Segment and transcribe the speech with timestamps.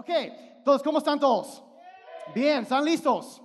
[0.00, 1.62] Ok, entonces, ¿cómo están todos?
[2.34, 3.42] Bien, ¿están listos?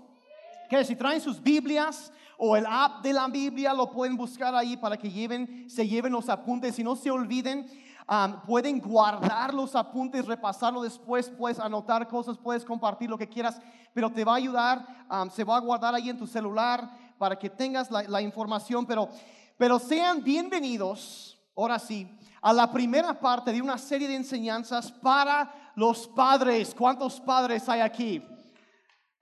[0.69, 4.77] Que si traen sus Biblias o el app de la Biblia, lo pueden buscar ahí
[4.77, 7.69] para que lleven, se lleven los apuntes y no se olviden.
[8.09, 13.59] um, pueden guardar los apuntes, repasarlo después, puedes anotar cosas, puedes compartir lo que quieras,
[13.93, 14.87] pero te va a ayudar,
[15.33, 19.09] se va a guardar ahí en tu celular para que tengas la, la información, pero,
[19.57, 22.09] pero sean bienvenidos, ahora sí,
[22.41, 26.73] a la primera parte de una serie de enseñanzas para los padres.
[26.75, 28.23] ¿Cuántos padres hay aquí?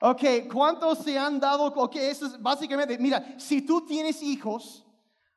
[0.02, 1.66] Ok, ¿cuántos se han dado?
[1.66, 4.86] Ok, eso es básicamente, mira, si tú tienes hijos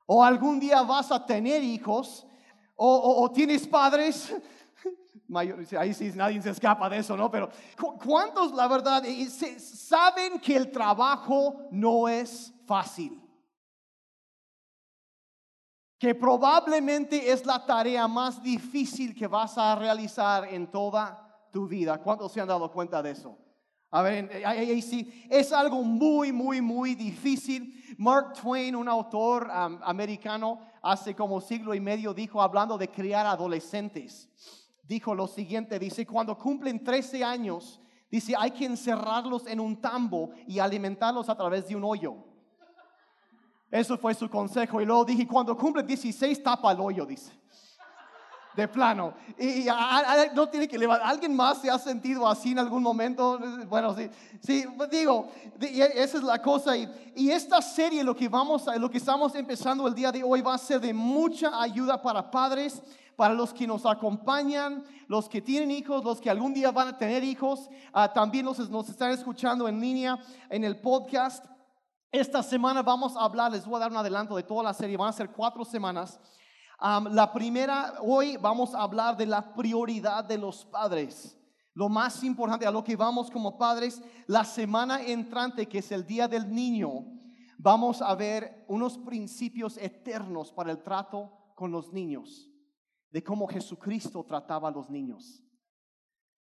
[0.06, 2.26] o algún día vas a tener hijos
[2.74, 4.34] o, o- o tienes padres,
[5.28, 7.30] mayor- ahí sí nadie se escapa de eso, ¿no?
[7.30, 7.48] Pero
[7.80, 9.04] ¿cu- ¿cuántos, la verdad,
[9.58, 13.22] saben que el trabajo no es fácil?
[15.98, 21.98] Que probablemente es la tarea más difícil que vas a realizar en toda tu vida.
[21.98, 23.38] ¿Cuántos se han dado cuenta de eso?
[23.90, 27.72] A ver, ahí sí, es algo muy, muy, muy difícil.
[27.96, 33.26] Mark Twain, un autor um, americano, hace como siglo y medio dijo, hablando de criar
[33.26, 34.28] adolescentes,
[34.82, 40.30] dijo lo siguiente, dice, cuando cumplen 13 años, dice, hay que encerrarlos en un tambo
[40.46, 42.25] y alimentarlos a través de un hoyo.
[43.70, 44.80] Eso fue su consejo.
[44.80, 47.32] Y luego dije, cuando cumple 16, tapa el hoyo, dice.
[48.54, 49.12] De plano.
[49.38, 49.66] Y,
[50.34, 51.06] no tiene que levantar.
[51.08, 53.38] ¿Alguien más se ha sentido así en algún momento?
[53.68, 54.08] Bueno, sí,
[54.40, 55.28] sí, pues digo,
[55.60, 56.74] esa es la cosa.
[56.74, 60.22] Y, y esta serie, lo que vamos a, lo que estamos empezando el día de
[60.22, 62.82] hoy, va a ser de mucha ayuda para padres,
[63.14, 66.98] para los que nos acompañan, los que tienen hijos, los que algún día van a
[66.98, 67.68] tener hijos.
[67.92, 71.44] Ah, también los, nos están escuchando en línea, en el podcast.
[72.12, 74.96] Esta semana vamos a hablar, les voy a dar un adelanto de toda la serie,
[74.96, 76.20] van a ser cuatro semanas.
[77.10, 81.36] La primera, hoy vamos a hablar de la prioridad de los padres.
[81.74, 86.06] Lo más importante a lo que vamos como padres, la semana entrante, que es el
[86.06, 87.04] Día del Niño,
[87.58, 92.50] vamos a ver unos principios eternos para el trato con los niños,
[93.10, 95.42] de cómo Jesucristo trataba a los niños.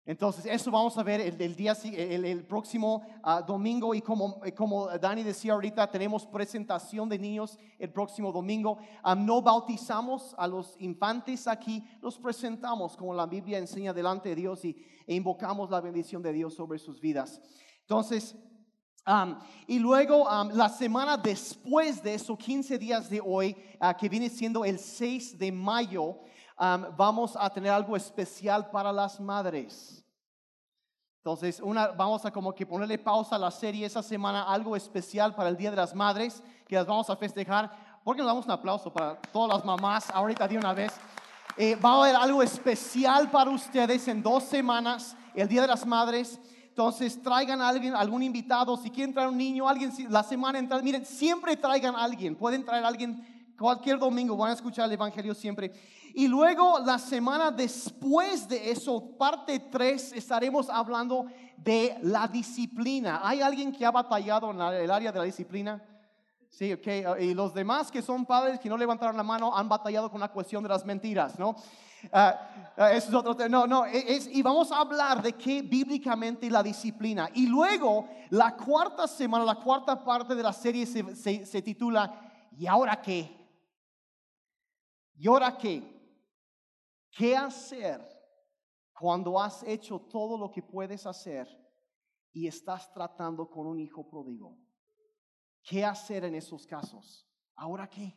[0.06, 4.52] Entonces, eso vamos a ver el, día, el, el próximo ah, domingo y como, eh,
[4.52, 8.78] como Dani decía ahorita, tenemos presentación de niños el próximo domingo.
[9.02, 14.36] Ah, no bautizamos a los infantes aquí, los presentamos como la Biblia enseña delante de
[14.36, 14.76] Dios y,
[15.08, 17.40] e invocamos la bendición de Dios sobre sus vidas.
[17.80, 18.36] Entonces,
[19.66, 24.64] y luego la semana después de eso, 15 días de hoy, ah, que viene siendo
[24.64, 26.18] el 6 de mayo,
[26.58, 30.02] vamos a tener algo especial para las madres.
[31.18, 31.60] Entonces,
[31.96, 35.56] vamos a como que ponerle pausa a la serie esa semana, algo especial para el
[35.56, 37.98] Día de las Madres, que las vamos a festejar.
[38.04, 40.92] ¿Por qué no damos un aplauso para todas las mamás ahorita de una vez?
[41.56, 45.84] Eh, va a haber algo especial para ustedes en dos semanas, el Día de las
[45.84, 46.38] Madres.
[46.68, 50.84] Entonces traigan a alguien, algún invitado, si quieren traer un niño, alguien, la semana entrante,
[50.84, 54.92] miren, siempre traigan a alguien, pueden traer a alguien cualquier domingo, van a escuchar el
[54.92, 55.72] Evangelio siempre.
[56.18, 61.26] Y luego la semana después de eso, parte 3, estaremos hablando
[61.58, 63.20] de la disciplina.
[63.22, 65.84] ¿Hay alguien que ha batallado en el área de la disciplina?
[66.48, 66.86] Sí, ok.
[66.86, 70.18] uh, Y los demás que son padres que no levantaron la mano han batallado con
[70.18, 71.54] la cuestión de las mentiras, ¿no?
[72.10, 73.50] Ah, ah, eso es otro tema.
[73.50, 73.84] No, no.
[73.84, 77.28] e- es- y vamos a hablar de qué bíblicamente la disciplina.
[77.34, 82.22] Y luego, la cuarta semana, la cuarta parte de la serie se, se- se titula
[82.56, 83.36] ¿Y ahora qué?
[85.18, 85.94] ¿Y ahora qué?
[87.16, 88.06] ¿Qué hacer
[88.92, 91.48] cuando has hecho todo lo que puedes hacer
[92.30, 94.58] y estás tratando con un hijo pródigo?
[95.62, 97.26] ¿Qué hacer en esos casos?
[97.54, 98.14] ¿Ahora qué?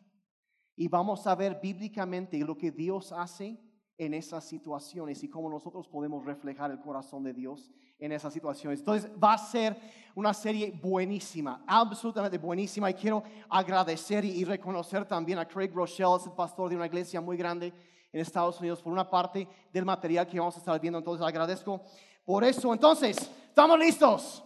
[0.76, 3.58] Y vamos a ver bíblicamente lo que Dios hace
[3.98, 8.80] en esas situaciones y cómo nosotros podemos reflejar el corazón de Dios en esas situaciones.
[8.80, 9.78] Entonces va a ser
[10.14, 12.90] una serie buenísima, absolutamente buenísima.
[12.90, 17.38] Y quiero agradecer y, reconocer también a Craig Rochelle, el pastor de una iglesia muy
[17.38, 17.74] grande
[18.12, 21.00] en Estados Unidos, por una parte del material que vamos a estar viendo.
[21.00, 21.82] Entonces agradezco
[22.26, 22.74] por eso.
[22.74, 23.18] Entonces,
[23.48, 24.44] ¿estamos listos?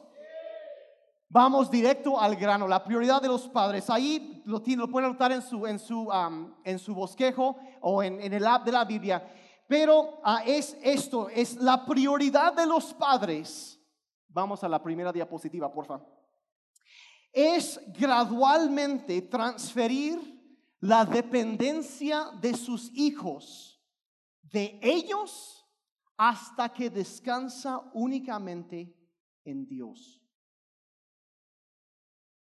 [1.30, 3.90] Vamos directo al grano, la prioridad de los padres.
[3.90, 8.04] Ahí lo, tiene, lo pueden anotar en su, en su, am, en su bosquejo o
[8.04, 9.28] en, en el app de la Biblia.
[9.68, 13.80] Pero ah, es esto, es la prioridad de los padres.
[14.28, 16.06] Vamos a la primera diapositiva, por favor.
[17.32, 20.33] Es gradualmente transferir
[20.84, 23.82] la dependencia de sus hijos,
[24.42, 25.66] de ellos,
[26.18, 28.94] hasta que descansa únicamente
[29.46, 30.22] en Dios.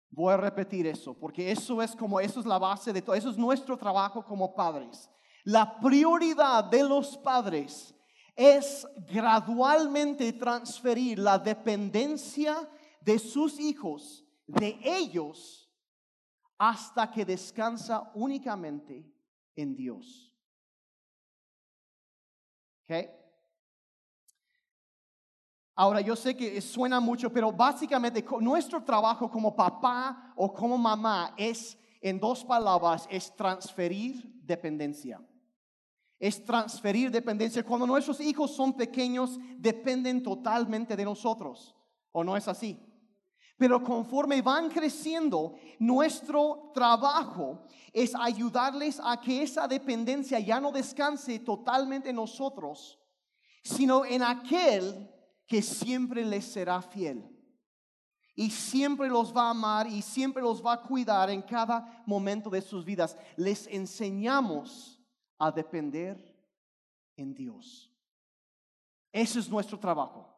[0.08, 3.28] Voy a repetir eso, porque eso es como, eso es la base de todo, eso
[3.28, 5.10] es nuestro trabajo como padres.
[5.42, 7.92] La prioridad de los padres
[8.36, 12.70] es gradualmente transferir la dependencia
[13.00, 15.67] de sus hijos, de ellos,
[16.58, 19.10] hasta que descansa únicamente
[19.54, 20.34] en Dios.
[22.84, 23.10] ¿Ok?
[25.76, 31.34] Ahora, yo sé que suena mucho, pero básicamente nuestro trabajo como papá o como mamá
[31.36, 35.24] es, en dos palabras, es transferir dependencia.
[36.18, 37.64] Es transferir dependencia.
[37.64, 41.76] Cuando nuestros hijos son pequeños, dependen totalmente de nosotros.
[42.10, 42.76] ¿O no es así?
[43.58, 51.40] Pero conforme van creciendo, nuestro trabajo es ayudarles a que esa dependencia ya no descanse
[51.40, 53.00] totalmente en nosotros,
[53.64, 55.10] sino en aquel
[55.44, 57.34] que siempre les será fiel.
[58.36, 62.48] Y siempre los va a amar y siempre los va a cuidar en cada momento
[62.48, 63.16] de sus vidas.
[63.36, 65.00] Les enseñamos
[65.36, 66.16] a depender
[67.16, 67.92] en Dios.
[69.10, 70.37] Ese es nuestro trabajo.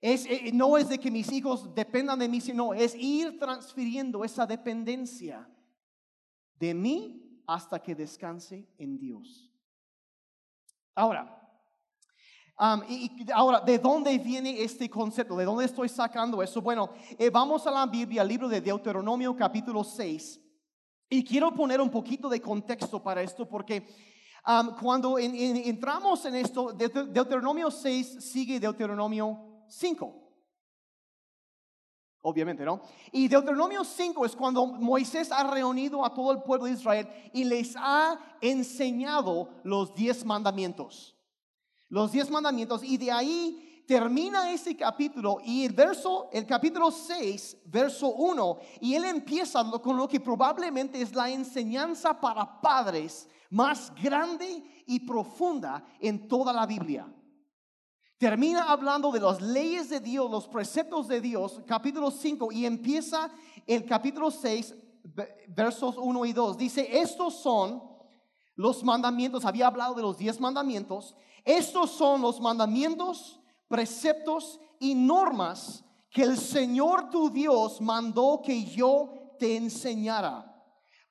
[0.00, 4.24] Es, eh, no es de que mis hijos dependan de mí, sino es ir transfiriendo
[4.24, 5.48] esa dependencia
[6.54, 9.50] de mí hasta que descanse en Dios.
[10.94, 11.34] Ahora,
[12.88, 15.36] y, ahora, ¿de dónde viene este concepto?
[15.36, 16.60] ¿De dónde estoy sacando eso?
[16.60, 20.40] Bueno, eh, vamos a la Biblia, libro de Deuteronomio capítulo 6.
[21.10, 23.86] Y quiero poner un poquito de contexto para esto porque
[24.80, 30.24] cuando entramos en esto, Deuteronomio 6 sigue Deuteronomio 5.
[32.22, 32.80] Obviamente, ¿no?
[33.12, 37.44] Y Deuteronomio 5 es cuando Moisés ha reunido a todo el pueblo de Israel y
[37.44, 41.18] les ha enseñado los diez mandamientos
[41.88, 47.58] los diez mandamientos, y de ahí termina ese capítulo y el verso, el capítulo 6,
[47.66, 53.92] verso 1, y él empieza con lo que probablemente es la enseñanza para padres más
[53.94, 57.06] grande y profunda en toda la Biblia.
[58.18, 63.30] Termina hablando de las leyes de Dios, los preceptos de Dios, capítulo 5, y empieza
[63.64, 64.74] el capítulo 6,
[65.46, 66.58] versos 1 y 2.
[66.58, 67.80] Dice, estos son
[68.56, 73.38] los mandamientos, había hablado de los diez mandamientos, estos son los mandamientos,
[73.68, 80.60] preceptos y normas que el Señor tu Dios mandó que yo te enseñara,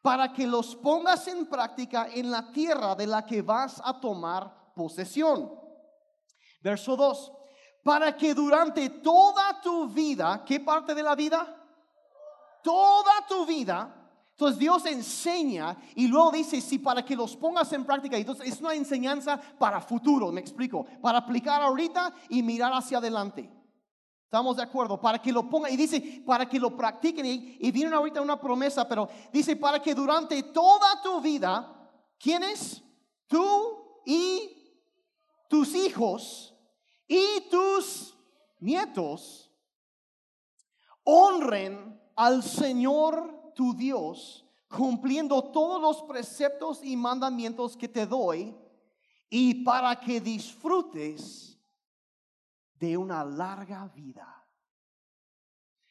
[0.01, 4.73] para que los pongas en práctica en la tierra de la que vas a tomar
[4.75, 5.66] posesión.
[6.61, 7.31] Verso 2,
[7.83, 11.53] para que durante toda tu vida, ¿qué parte de la vida?
[12.63, 13.97] Toda tu vida
[14.37, 18.17] entonces Dios enseña y luego dice, sí, para que los pongas en práctica.
[18.17, 23.51] Entonces es una enseñanza para futuro, me explico, para aplicar ahorita y mirar hacia adelante.
[24.25, 25.01] ¿Estamos de acuerdo?
[25.01, 28.39] Para que lo pongan, y dice, para que lo practiquen, y, y viene ahorita una
[28.39, 31.89] promesa, pero dice, para que durante toda tu vida,
[32.19, 32.83] ¿quiénes?
[33.25, 34.56] Tú y
[35.47, 36.55] tus hijos
[37.07, 38.15] y tus
[38.59, 39.51] nietos
[41.03, 48.55] honren al Señor tu Dios, cumpliendo todos los preceptos y mandamientos que te doy,
[49.29, 51.57] y para que disfrutes
[52.75, 54.33] de una larga vida.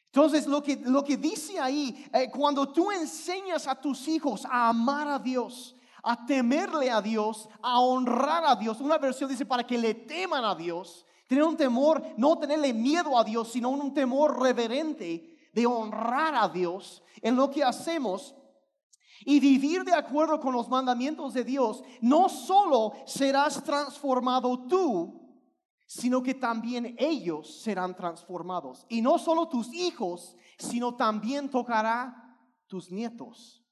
[0.07, 4.71] Entonces, lo que, lo que dice ahí, eh, cuando tú enseñas a tus hijos a
[4.71, 5.77] amar a Dios,
[6.09, 10.45] a temerle a Dios, a honrar a Dios, una versión dice para que le teman
[10.45, 15.67] a Dios, tener un temor, no tenerle miedo a Dios, sino un temor reverente de
[15.67, 18.37] honrar a Dios en lo que hacemos
[19.25, 25.27] y vivir de acuerdo con los mandamientos de Dios, no solo serás transformado tú,
[25.87, 28.87] sino que también ellos serán transformados.
[28.89, 33.66] Y no solo tus hijos, sino también tocará tus nietos.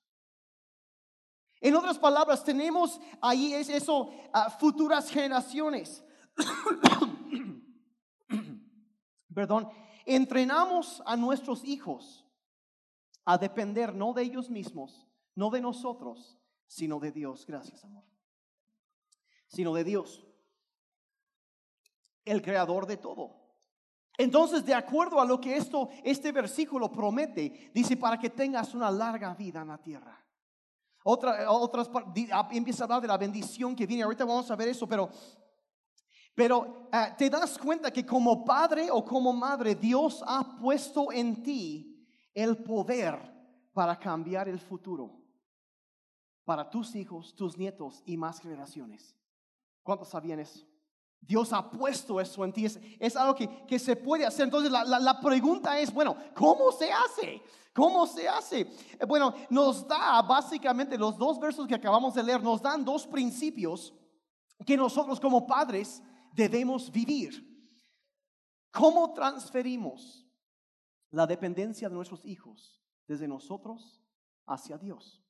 [1.64, 4.10] En otras palabras, tenemos ahí es eso,
[4.58, 6.04] futuras generaciones.
[9.34, 9.70] Perdón,
[10.04, 12.26] entrenamos a nuestros hijos
[13.24, 17.46] a depender no de ellos mismos, no de nosotros, sino de Dios.
[17.46, 18.04] Gracias, amor.
[19.48, 20.22] Sino de Dios,
[22.26, 23.40] el creador de todo.
[24.18, 28.90] Entonces, de acuerdo a lo que esto, este versículo promete, dice para que tengas una
[28.90, 30.23] larga vida en la tierra.
[31.04, 31.88] Otra, otras
[32.50, 34.02] empieza a hablar de la bendición que viene.
[34.02, 35.08] Ahorita vamos a ver eso, pero
[36.34, 41.44] pero ah, te das cuenta que como padre o como madre, Dios ha puesto en
[41.44, 43.16] ti el poder
[43.72, 45.24] para cambiar el futuro
[46.44, 49.16] para tus hijos, tus nietos y más generaciones.
[49.82, 50.66] ¿Cuántos sabían eso?
[51.26, 52.66] Dios ha puesto eso en ti.
[52.98, 54.44] Es, algo que, se puede hacer.
[54.44, 57.42] Entonces la, la, pregunta es, bueno, ¿cómo se hace?
[57.72, 58.60] ¿Cómo se hace?
[58.60, 63.06] Eh, bueno, nos da básicamente los dos versos que acabamos de leer, nos dan dos
[63.06, 63.92] principios
[64.64, 66.02] que nosotros como padres
[66.32, 67.52] debemos vivir.
[68.70, 70.26] ¿Cómo transferimos
[71.10, 74.00] la dependencia de nuestros hijos desde nosotros
[74.46, 75.22] hacia Dios?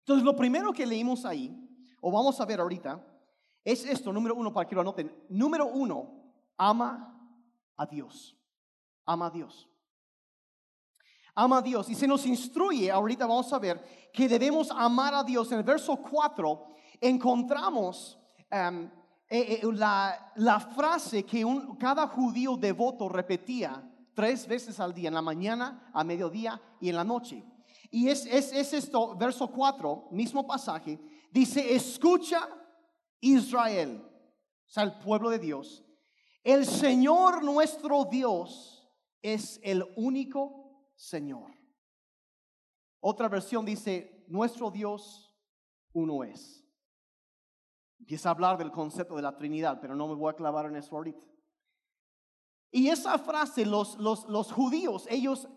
[0.00, 1.56] Entonces, lo primero que leímos ahí,
[2.00, 3.11] o vamos a ver ahorita,
[3.64, 5.12] es esto, número uno, para que lo anoten.
[5.28, 6.22] Número uno,
[6.56, 7.12] ama
[7.76, 8.36] a Dios.
[9.04, 9.68] Ama a Dios.
[11.34, 11.88] Ama a Dios.
[11.88, 15.50] Y se nos instruye, ahorita vamos a ver, que debemos amar a Dios.
[15.52, 16.66] En el verso 4
[17.00, 18.18] encontramos
[18.50, 18.90] em,
[19.28, 21.44] eh, eh, la, frase que
[21.78, 23.82] cada judío devoto repetía
[24.14, 27.44] tres veces al día, en la mañana, a mediodía y en la noche.
[27.90, 30.98] Y es, es, es esto, verso 4, mismo pasaje,
[31.30, 32.48] dice, escucha
[33.22, 35.84] Israel, o sea, el pueblo de Dios,
[36.42, 41.52] el Señor nuestro Dios es el único Señor.
[43.00, 45.34] Otra versión dice, nuestro Dios
[45.92, 46.66] uno es.
[48.00, 50.76] Empieza a hablar del concepto de la Trinidad, pero no me voy a clavar en
[50.76, 51.24] eso ahorita.
[52.72, 55.48] Y esa frase, los, los, los judíos, ellos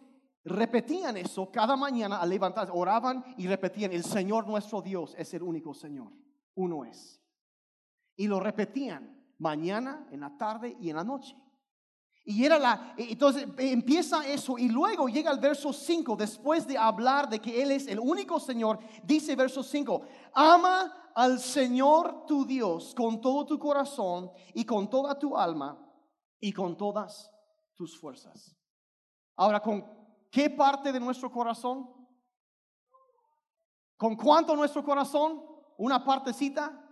[0.43, 5.41] repetían eso cada mañana al levantarse, oraban y repetían, el Señor nuestro Dios es el
[5.41, 6.11] único Señor,
[6.53, 7.24] uno es.
[8.15, 11.35] Y lo repetían mañana, en la tarde y en la noche.
[12.27, 17.29] Y era la, entonces empieza eso y luego llega el verso 5, después de hablar
[17.29, 20.01] de que Él es el único Señor, dice verso 5,
[20.33, 25.79] ama al Señor tu Dios con todo tu corazón y con toda tu alma
[26.39, 27.31] y con todas
[27.75, 28.57] tus fuerzas.
[29.35, 29.85] Ahora, ¿con
[30.31, 31.93] qué parte de nuestro corazón?
[33.97, 35.45] ¿Con cuánto nuestro corazón?
[35.77, 36.84] ¿Una partecita?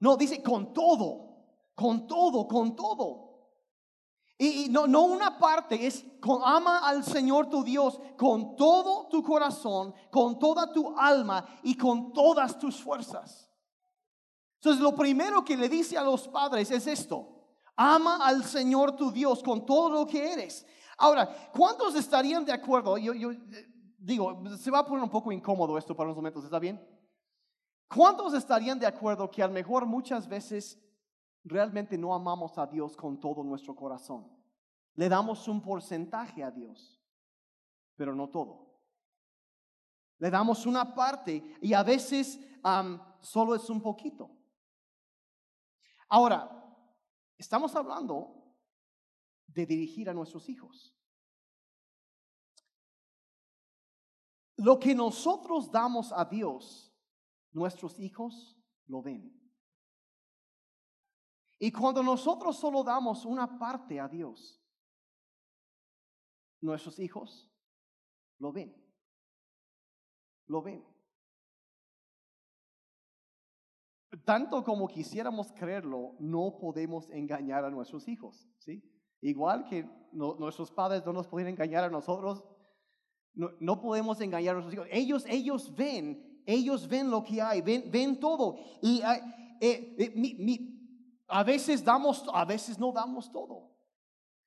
[0.00, 3.26] No, dice con todo, con todo, con todo.
[4.38, 9.22] Y, no, no una parte, es con, ama al Señor tu Dios con todo tu
[9.22, 13.50] corazón, con toda tu alma y con todas tus fuerzas.
[14.56, 17.28] Entonces lo primero que le dice a los padres es esto,
[17.76, 20.66] ama al Señor tu Dios con todo lo que eres.
[20.98, 22.98] Ahora, ¿cuántos estarían de acuerdo?
[22.98, 23.38] Yo, yo eh,
[23.98, 26.82] digo, se va a poner un poco incómodo esto para unos momentos, ¿está bien?
[27.88, 30.80] ¿Cuántos estarían de acuerdo que a lo mejor muchas veces
[31.46, 34.28] realmente no amamos a Dios con todo nuestro corazón.
[34.94, 37.00] Le damos un porcentaje a Dios,
[37.94, 38.66] pero no todo.
[40.18, 42.40] Le damos una parte y a veces
[43.20, 44.30] solo es un poquito.
[46.08, 46.50] Ahora,
[47.38, 48.56] estamos hablando
[49.46, 50.94] de dirigir a nuestros hijos.
[54.56, 56.92] Lo que nosotros damos a Dios,
[57.56, 58.54] nuestros hijos
[58.86, 59.32] lo ven.
[61.58, 64.62] Y cuando nosotros solo damos una parte a Dios,
[66.60, 67.50] nuestros hijos
[68.38, 68.76] lo ven.
[70.48, 70.84] Lo ven.
[74.26, 78.82] Tanto como quisiéramos creerlo, no podemos engañar a nuestros hijos, ¿sí?
[79.22, 82.44] Igual que nuestros padres no nos pueden engañar a nosotros,
[83.34, 84.88] no, podemos engañar a nuestros hijos.
[84.90, 88.56] Ellos, ellos ven, ellos ven lo que hay, ven, ven todo.
[88.80, 90.76] Y eh, eh, mi,
[91.28, 93.76] a veces damos, a veces no damos todo.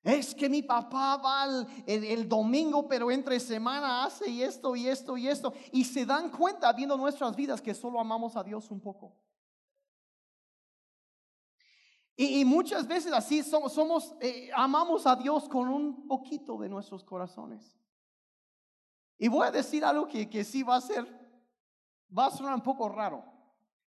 [0.01, 1.46] Es que mi papá va
[1.86, 5.53] el, domingo, pero entre semana hace esto y esto y esto.
[5.74, 9.13] Y se dan cuenta viendo nuestras vidas que solo amamos a Dios un poco.
[12.15, 17.03] Y, muchas veces así somos, somos eh, amamos a Dios con un poquito de nuestros
[17.03, 17.77] corazones.
[19.18, 21.06] Y voy a decir algo que, que sí va a ser,
[22.15, 23.23] va a sonar un poco raro.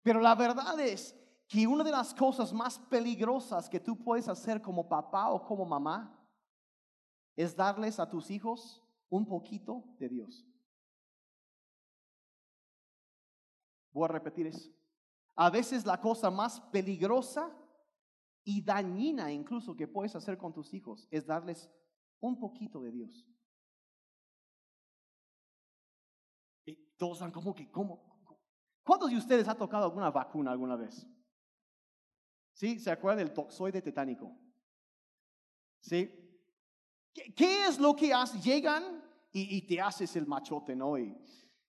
[0.01, 1.15] Pero la verdad es
[1.47, 5.65] que una de las cosas más peligrosas que tú puedes hacer como papá o como
[5.65, 6.15] mamá
[7.35, 10.47] es darles a tus hijos un poquito de Dios.
[13.91, 14.71] Voy a repetir eso.
[15.35, 17.55] A veces la cosa más peligrosa
[18.43, 21.69] y dañina incluso que puedes hacer con tus hijos es darles
[22.19, 23.27] un poquito de Dios.
[26.97, 28.15] Todos están como que, ¿cómo?
[28.83, 31.07] ¿Cuántos de ustedes ha tocado alguna vacuna alguna vez?
[32.53, 32.79] ¿Sí?
[32.79, 34.37] ¿Se acuerdan del toxoide tetánico?
[35.81, 36.09] ¿Sí?
[37.35, 38.41] ¿Qué, es lo que hacen?
[38.41, 40.97] Llegan y, te haces el machote, ¿no?
[40.97, 41.17] Y,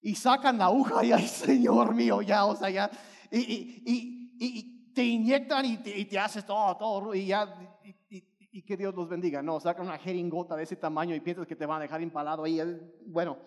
[0.01, 2.91] y sacan la aguja y, ay, Señor mío, ya, o sea, ya.
[3.31, 7.79] Y, te inyectan y te, haces todo, todo, y ya,
[8.09, 9.43] y, que Dios los bendiga.
[9.43, 12.45] No, sacan una jeringota de ese tamaño y piensas que te van a dejar empalado
[12.45, 12.61] ahí.
[13.07, 13.39] Bueno,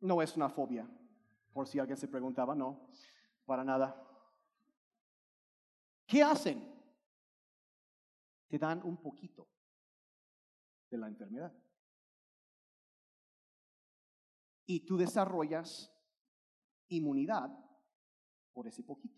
[0.00, 0.88] no es una fobia,
[1.52, 2.88] por si alguien se preguntaba, no,
[3.44, 4.04] para nada.
[6.06, 6.62] ¿Qué hacen?
[8.48, 9.48] Te dan un poquito
[10.90, 11.52] de la enfermedad.
[14.66, 15.92] Y tú desarrollas
[16.88, 17.50] inmunidad
[18.52, 19.16] por ese poquito.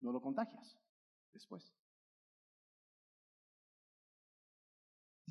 [0.00, 0.78] no lo contagias
[1.32, 1.74] después.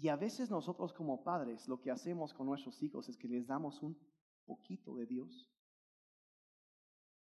[0.04, 3.48] Y a veces nosotros como padres lo que hacemos con nuestros hijos es que les
[3.48, 3.98] damos un
[4.44, 5.50] poquito de Dios.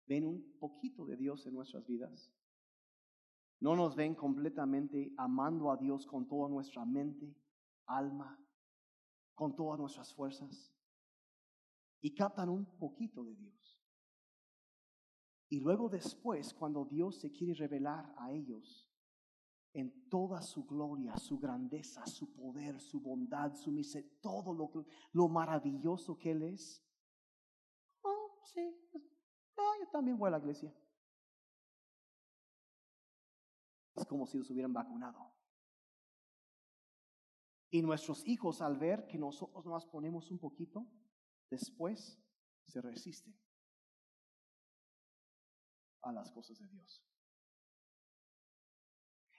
[0.07, 2.33] Ven un poquito de Dios en nuestras vidas.
[3.59, 7.37] No nos ven completamente amando a Dios con toda nuestra mente,
[7.85, 8.43] alma,
[9.35, 10.73] con todas nuestras fuerzas.
[12.01, 13.79] Y captan un poquito de Dios.
[15.47, 18.82] Y luego después, cuando Dios se quiere revelar a ellos
[19.73, 24.71] en toda su gloria, su grandeza, su poder, su bondad, su misericordia, todo lo,
[25.11, 26.85] lo maravilloso que Él es.
[28.03, 28.61] Oh, sí,
[29.57, 30.73] ah, yo también voy a la iglesia.
[33.95, 35.33] Es como si los hubieran vacunado.
[37.71, 40.87] Y nuestros hijos al ver que nosotros nos ponemos un poquito,
[41.49, 42.23] después
[42.65, 43.35] se resisten
[46.03, 47.03] a las cosas de Dios.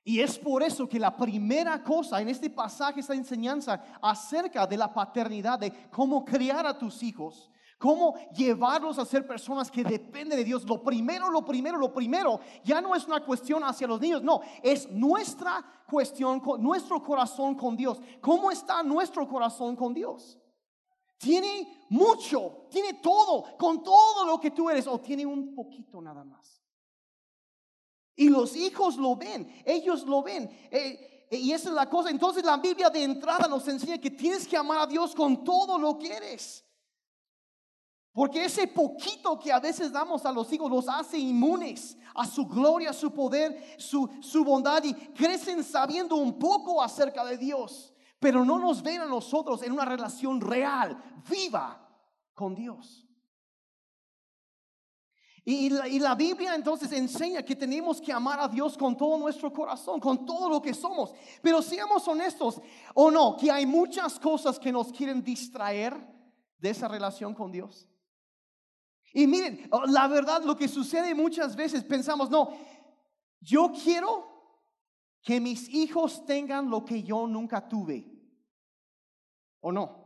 [0.07, 4.77] Y es por eso que la primera cosa en este pasaje, esta enseñanza acerca de
[4.77, 10.39] la paternidad, de cómo criar a tus hijos, cómo llevarlos a ser personas que dependen
[10.39, 10.69] de Dios.
[10.69, 14.43] Lo primero, lo primero, lo primero, ya no es una cuestión hacia los niños, no,
[14.63, 17.99] es nuestra cuestión, nuestro corazón con Dios.
[18.21, 20.39] ¿Cómo está nuestro corazón con Dios?
[21.17, 26.25] Tiene mucho, tiene todo, con todo lo que tú eres, o tiene un poquito nada
[26.25, 26.64] más.
[28.17, 30.49] Y los hijos lo ven, ellos lo ven.
[30.71, 32.11] Eh, y esa es la cosa.
[32.11, 35.79] Entonces la Biblia de entrada nos enseña que tienes que amar a Dios con todo
[35.79, 36.65] lo que eres.
[38.13, 42.47] Porque ese poquito que a veces damos a los hijos los hace inmunes a su
[42.47, 47.93] gloria, su poder, su, su bondad y crecen sabiendo un poco acerca de Dios.
[48.21, 50.97] Pero no nos ven a nosotros en una relación real,
[51.29, 51.89] viva
[52.33, 53.04] con Dios.
[55.47, 60.01] Y la, Biblia entonces enseña que tenemos que amar a Dios con todo nuestro corazón,
[60.01, 61.13] con todo lo que somos.
[61.43, 62.63] Pero seamos honestos
[62.95, 65.95] o no, que hay muchas cosas que nos quieren distraer
[66.59, 67.87] de esa relación con Dios.
[69.13, 72.49] Y miren, oh, la verdad lo que sucede muchas veces pensamos, no,
[73.39, 74.27] yo quiero
[75.23, 78.11] que mis hijos tengan lo que yo nunca tuve.
[79.61, 80.04] ¿O no?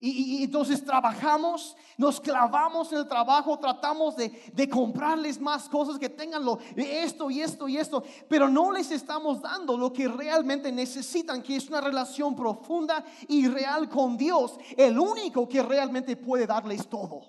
[0.00, 6.44] Y, entonces trabajamos, nos clavamos en el trabajo, tratamos de, comprarles más cosas que tengan
[6.44, 11.42] lo, esto y esto y esto, pero no les estamos dando lo que realmente necesitan,
[11.42, 16.88] que es una relación profunda y real con Dios, el único que realmente puede darles
[16.88, 17.22] todo.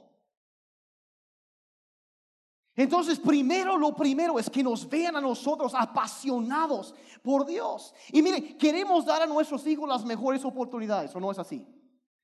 [2.76, 7.96] Entonces, primero lo primero es que nos vean a nosotros apasionados por Dios.
[8.12, 11.66] Y mire, queremos dar a nuestros hijos las mejores oportunidades, ¿o no es así?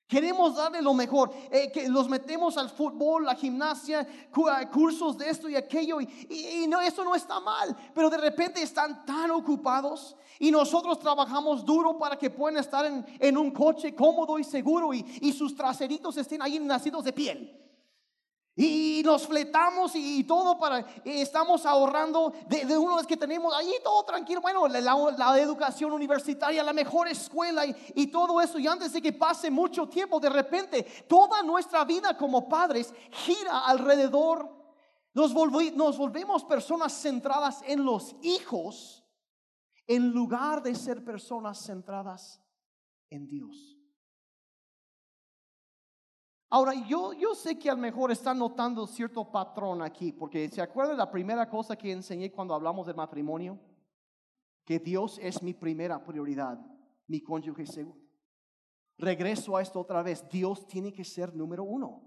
[0.07, 4.07] Queremos darle lo mejor, eh, que los metemos al fútbol, la gimnasia,
[4.71, 9.03] cursos de esto y aquello, y, no, eso no está mal, pero de repente están
[9.03, 14.43] tan ocupados y nosotros trabajamos duro para que puedan estar en, un coche cómodo y
[14.43, 17.64] seguro y, y sus traseritos estén ahí nacidos de piel.
[18.57, 24.03] Y nos fletamos y, todo para, estamos ahorrando de, de vez que tenemos ahí todo
[24.05, 24.39] tranquilo.
[24.39, 28.57] Bueno, la, educación universitaria, la mejor escuela y, y, todo eso.
[28.57, 33.59] Y antes de que pase mucho tiempo, de repente, toda nuestra vida como padres gira
[33.65, 34.49] alrededor.
[35.13, 39.05] Nos, nos volvemos personas centradas en los hijos
[39.87, 42.41] en lugar de ser personas centradas
[43.09, 43.74] en Dios.
[46.49, 50.61] Ahora, yo, yo sé que a lo mejor están notando cierto patrón aquí, porque ¿se
[50.61, 53.59] acuerdan la primera cosa que enseñé cuando hablamos del matrimonio?
[54.63, 56.59] Que Dios es mi primera prioridad,
[57.07, 58.05] mi cónyuge segundo.
[58.97, 62.01] Regreso a esto otra vez, Dios tiene que ser número uno.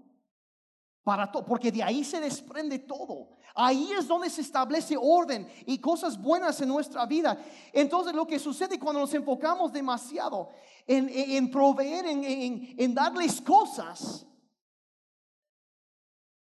[1.03, 3.29] Para todo, porque de ahí se desprende todo.
[3.55, 7.37] Ahí es donde se establece orden y cosas buenas en nuestra vida.
[7.73, 10.49] Entonces lo que sucede cuando nos enfocamos demasiado
[10.85, 14.28] en, proveer, en, en darles cosas,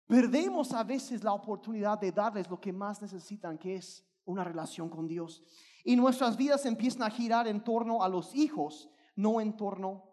[0.07, 4.89] Perdemos a veces la oportunidad de darles lo que más necesitan, que es una relación
[4.89, 5.43] con Dios.
[5.85, 10.05] Y nuestras vidas empiezan a girar en torno a los hijos, no en torno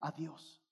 [0.00, 0.62] a Dios.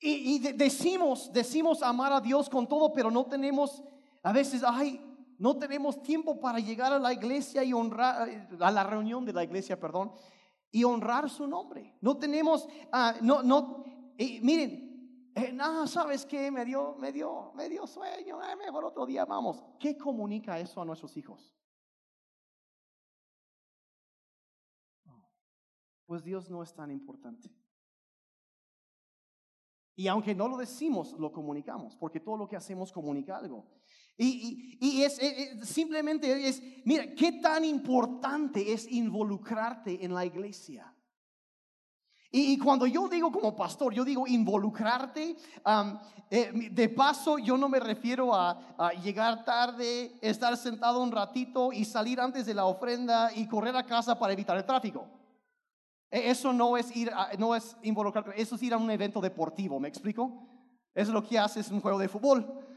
[0.00, 3.82] Y, decimos, decimos amar a Dios con todo, pero no tenemos,
[4.22, 5.00] a veces, ay,
[5.38, 8.28] no tenemos tiempo para llegar a la iglesia y honrar,
[8.60, 10.12] a la reunión de la iglesia, perdón,
[10.70, 11.96] y honrar su nombre.
[12.00, 13.84] No tenemos, ah, no, no,
[14.16, 14.87] miren,
[15.38, 16.50] eh, no, ¿sabes qué?
[16.50, 19.64] Me dio, me dio, me dio sueño, eh, mejor otro día vamos.
[19.78, 21.54] ¿Qué comunica eso a nuestros hijos?
[26.06, 27.50] Pues Dios no es tan importante.
[29.94, 33.66] Y aunque no lo decimos, lo comunicamos, porque todo lo que hacemos comunica algo.
[34.16, 35.20] Y, y, es,
[35.68, 40.94] simplemente es, mira, qué tan importante es involucrarte en la iglesia.
[42.30, 45.34] Y, cuando yo digo como pastor, yo digo involucrarte,
[46.30, 51.86] eh, de paso yo no me refiero a, llegar tarde, estar sentado un ratito y
[51.86, 55.06] salir antes de la ofrenda y correr a casa para evitar el tráfico.
[56.10, 59.80] E, eso no es ir, no es involucrarte, eso es ir a un evento deportivo,
[59.80, 60.46] ¿me explico?
[60.94, 62.67] Es lo que haces en un juego de fútbol.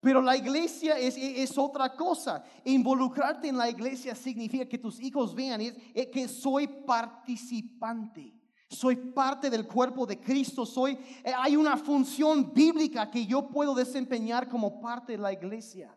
[0.00, 2.44] Pero la iglesia es, otra cosa.
[2.64, 5.74] Involucrarte en la iglesia significa que tus hijos vean es,
[6.08, 8.34] que soy participante.
[8.70, 10.64] Soy parte del cuerpo de Cristo.
[10.64, 10.92] Soy,
[11.24, 15.96] eh, hay una función bíblica que yo puedo desempeñar como parte de la iglesia.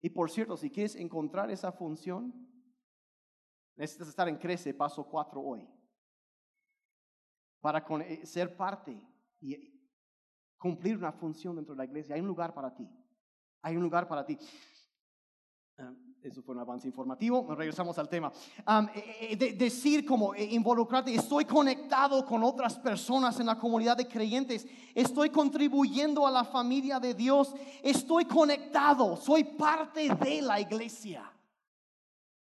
[0.00, 2.32] Y por cierto, si quieres encontrar esa función,
[3.76, 5.68] necesitas estar en Crece, paso 4 hoy.
[7.60, 9.06] Para eh, ser parte
[9.40, 9.56] y
[10.56, 12.14] cumplir una función dentro de la iglesia.
[12.14, 12.88] Hay un lugar para ti.
[13.62, 14.36] Hay un lugar para ti.
[15.78, 17.52] Ah, eso fue un avance informativo.
[17.54, 18.32] Regresamos al tema.
[18.94, 24.06] Eh, eh, decir como eh, involucrarte, estoy conectado con otras personas en la comunidad de
[24.06, 31.22] creyentes, estoy contribuyendo a la familia de Dios, estoy conectado, soy parte de la iglesia.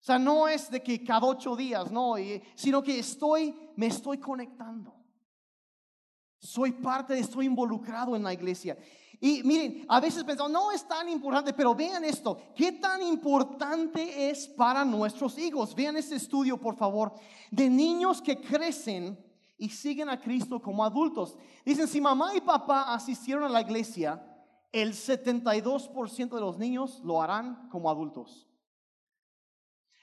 [0.01, 2.15] O sea, no es de que cada ocho días, no,
[2.55, 4.95] sino que estoy, me estoy conectando.
[6.41, 8.77] Soy parte, estoy involucrado en la iglesia.
[9.21, 14.31] Y miren, a veces pensamos, no es tan importante, pero vean esto, ¿qué tan importante
[14.31, 15.75] es para nuestros hijos?
[15.75, 17.13] Vean este estudio, por favor,
[17.51, 19.19] de niños que crecen
[19.57, 21.37] y siguen a Cristo como adultos.
[21.65, 24.25] Dicen, si mamá y papá asistieron a la iglesia,
[24.71, 28.49] el 72% de los niños lo harán como adultos.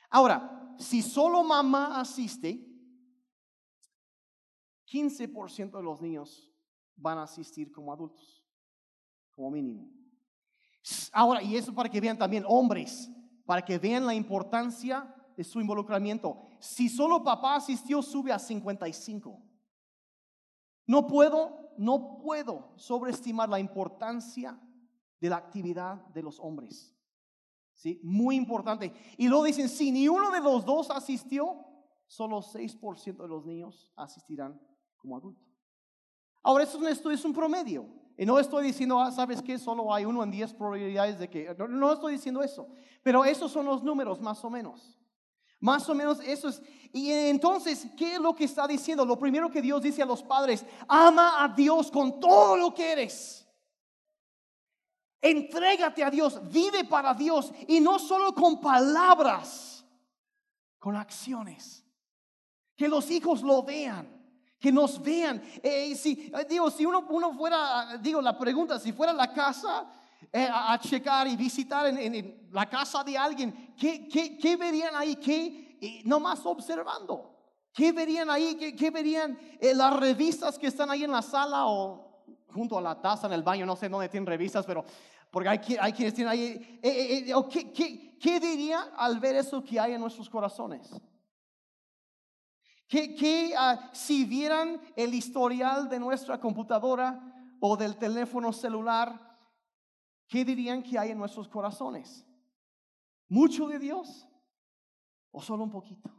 [0.10, 2.67] Ahora, si solo mamá asiste,
[4.91, 6.51] 15% de los niños
[6.97, 8.44] van a asistir como adultos
[9.36, 9.89] como mínimo.
[11.12, 13.10] Ahora, y eso para que vean también hombres,
[13.45, 16.41] para que vean la importancia de su involucramiento.
[16.60, 19.41] Si solo papá asistió, sube a 55.
[20.88, 24.60] No puedo, no puedo sobreestimar la importancia
[25.19, 26.93] de la actividad de los hombres.
[27.74, 28.00] ¿Sí?
[28.04, 28.93] Muy importante.
[29.17, 31.65] Y luego dicen, si ni uno de los dos asistió,
[32.08, 34.62] solo 6% de los niños asistirán
[34.98, 35.43] como adultos.
[36.43, 38.05] Ahora, esto es un estudio, es un promedio.
[38.17, 39.60] Y no estoy diciendo, ah, ¿sabes qué?
[39.60, 41.54] Solo hay uno en diez probabilidades de que...
[41.69, 42.67] No, estoy diciendo eso.
[43.04, 44.97] Pero esos son los números, más o menos.
[45.60, 46.62] Más o menos eso es.
[46.93, 49.06] Y entonces, ¿qué es lo que está diciendo?
[49.06, 52.91] Lo primero que Dios dice a los padres, ama a Dios con todo lo que
[52.93, 53.45] eres.
[55.21, 59.84] Entrégate a Dios, vive para Dios y no solo con palabras,
[60.78, 61.84] con acciones.
[62.75, 64.14] Que los hijos lo vean
[64.65, 65.39] que nos vean.
[65.62, 69.86] Eh, si, eh, digo, si uno, uno fuera, digo, la pregunta, si fuera la casa
[70.34, 75.17] eh, a, checar y visitar en, la casa de alguien, ¿qué, qué, qué verían ahí?
[75.17, 77.32] ¿Qué, nomás observando.
[77.71, 78.56] ¿Qué verían ahí?
[78.56, 82.99] ¿Qué, qué verían las revistas que están ahí en la sala o junto a la
[82.99, 83.67] taza en el baño?
[83.67, 84.84] No sé dónde tienen revistas, pero
[85.30, 86.80] porque hay, hay quienes tienen ahí.
[86.82, 90.89] ¿qué, qué, ¿Qué diría al ver eso que hay en nuestros corazones?
[92.88, 97.19] Que, ah, si vieran el historial de nuestra computadora
[97.60, 99.38] o del teléfono celular,
[100.28, 102.26] ¿qué dirían que hay en nuestros corazones?
[103.28, 104.28] ¿Mucho de Dios
[105.32, 106.12] o solo un poquito?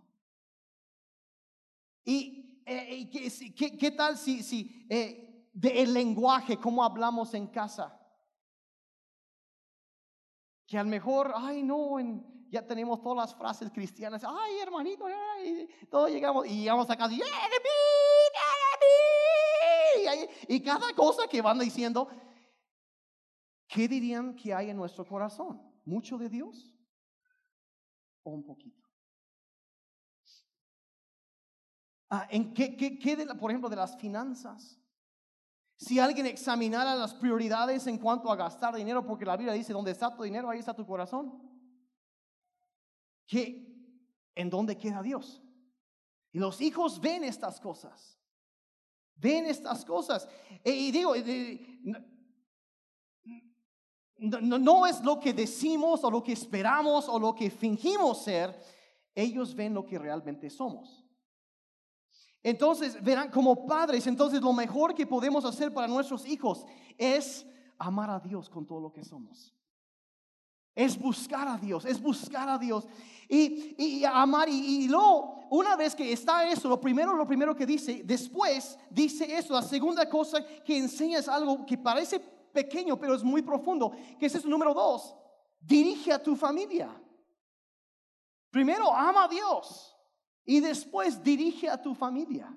[2.05, 7.97] ¿Y eh, eh, ¿qué, tal si, si eh, el lenguaje, cómo hablamos en casa?
[10.67, 14.23] Que a lo mejor, ay no, en, ya tenemos todas las frases cristianas.
[14.25, 17.21] Ay, hermanito, ay, todos llegamos y llegamos a casa y,
[20.55, 22.09] y cada cosa que van diciendo,
[23.67, 25.61] ¿qué dirían que hay en nuestro corazón?
[25.85, 26.73] ¿Mucho de Dios
[28.23, 28.87] o un poquito?
[32.09, 34.81] Ah, ¿En qué, qué, qué por ejemplo, de las finanzas?
[35.77, 39.91] Si alguien examinara las prioridades en cuanto a gastar dinero, porque la Biblia dice, donde
[39.91, 41.56] está tu dinero, ahí está tu corazón
[43.27, 43.67] que
[44.35, 45.43] en dónde queda Dios.
[46.33, 48.19] Y los hijos ven estas cosas.
[49.17, 50.29] Ven estas cosas.
[50.63, 51.15] E, y digo,
[54.19, 58.59] no, no, es lo que decimos o lo que esperamos o lo que fingimos ser.
[59.15, 61.07] Ellos ven lo que realmente somos.
[62.43, 66.65] Entonces, verán, como padres, entonces lo mejor que podemos hacer para nuestros hijos
[66.97, 67.45] es
[67.79, 69.53] amar a Dios con todo lo que somos.
[70.77, 72.87] Es buscar a Dios, es buscar a Dios
[73.29, 74.49] y, amar.
[74.49, 79.37] Y, luego, una vez que está eso, lo primero, lo primero que dice, después dice
[79.37, 79.55] eso.
[79.55, 84.27] La segunda cosa que enseña es algo que parece pequeño, pero es muy profundo, que
[84.27, 85.15] es el número dos.
[85.61, 86.89] Dirige a tu familia.
[88.51, 89.97] Primero, ama a Dios
[90.45, 92.57] y después dirige a tu familia.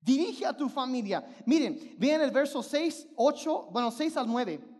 [0.00, 1.24] Dirige a tu familia.
[1.46, 4.71] Miren, vean el verso 6, 8, bueno, 6 al 9.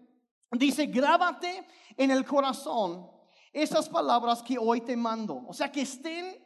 [0.53, 3.11] Dice, grábate en el corazón
[3.53, 5.45] esas palabras que hoy te mando.
[5.47, 6.43] O sea, que estén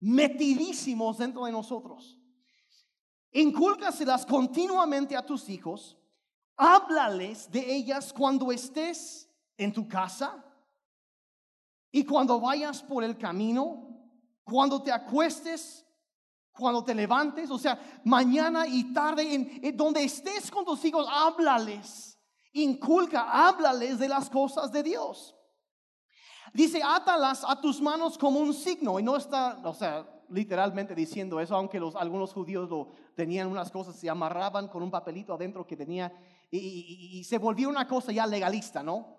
[0.00, 2.18] metidísimos dentro de nosotros.
[3.32, 5.96] Incúlcaselas continuamente a tus hijos.
[6.56, 10.44] Háblales de ellas cuando estés en tu casa
[11.90, 14.10] y cuando vayas por el camino,
[14.44, 15.86] cuando te acuestes
[16.56, 22.15] cuando te levantes, o sea, mañana y tarde, en, donde estés con tus hijos, háblales,
[22.62, 25.34] inculca, háblales de las cosas de Dios.
[26.52, 31.38] Dice, átalas a tus manos como un signo, y no está, o sea, literalmente diciendo
[31.40, 35.66] eso, aunque los, algunos judíos lo tenían unas cosas, se amarraban con un papelito adentro
[35.66, 36.12] que tenía,
[36.50, 39.16] y, se volvió una cosa ya legalista, ¿no?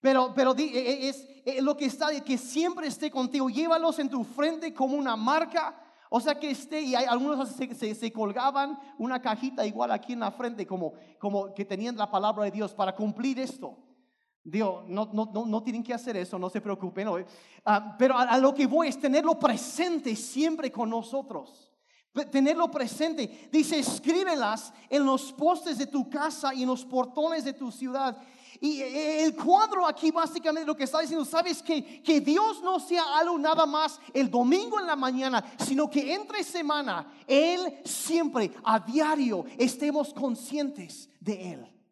[0.00, 4.08] Pero, pero e, e, es, es, lo que está, que siempre esté contigo, llévalos en
[4.08, 5.81] tu frente como una marca
[6.14, 10.30] o sea que esté, y hay, algunos se, colgaban una cajita igual aquí en la
[10.30, 13.78] frente, como, como que tenían la palabra de Dios para cumplir esto.
[14.44, 17.08] Dios, no, no, no, no tienen que hacer eso, no se preocupen.
[17.64, 21.72] Ah, pero a, lo que voy es tenerlo presente siempre con nosotros.
[22.30, 23.48] Tenerlo presente.
[23.50, 28.18] Dice, escríbelas en los postes de tu casa y en los portones de tu ciudad
[28.62, 33.18] y el cuadro aquí básicamente lo que está diciendo, sabes que, que Dios no sea
[33.18, 38.78] algo nada más el domingo en la mañana, sino que entre semana Él siempre, a
[38.78, 41.82] diario, estemos conscientes de Él.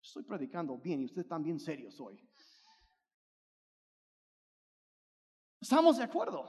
[0.00, 2.24] Estoy predicando bien y usted también serio hoy.
[5.60, 6.48] ¿Estamos de acuerdo?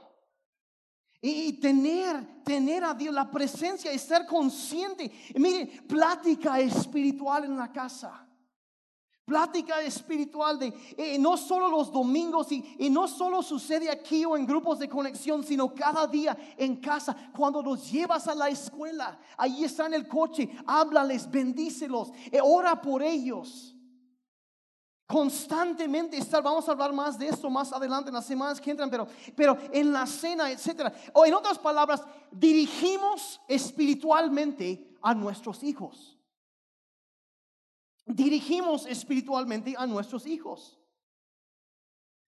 [1.20, 5.10] Y tener, tener a Dios, la presencia y ser consciente.
[5.34, 8.25] Mire, plática espiritual en la casa.
[9.26, 14.46] Plática espiritual de eh, no solo los domingos y, no solo sucede aquí o en
[14.46, 19.64] grupos de conexión, sino cada día en casa, cuando los llevas a la escuela, ahí
[19.64, 23.74] está en el coche, háblales, bendícelos, eh, ora por ellos.
[25.08, 28.88] Constantemente estar, vamos a hablar más de esto más adelante en las semanas que entran,
[28.88, 30.94] pero, pero en la cena, etcétera.
[31.12, 36.15] O en otras palabras, dirigimos espiritualmente a nuestros hijos
[38.06, 40.78] dirigimos espiritualmente a nuestros hijos.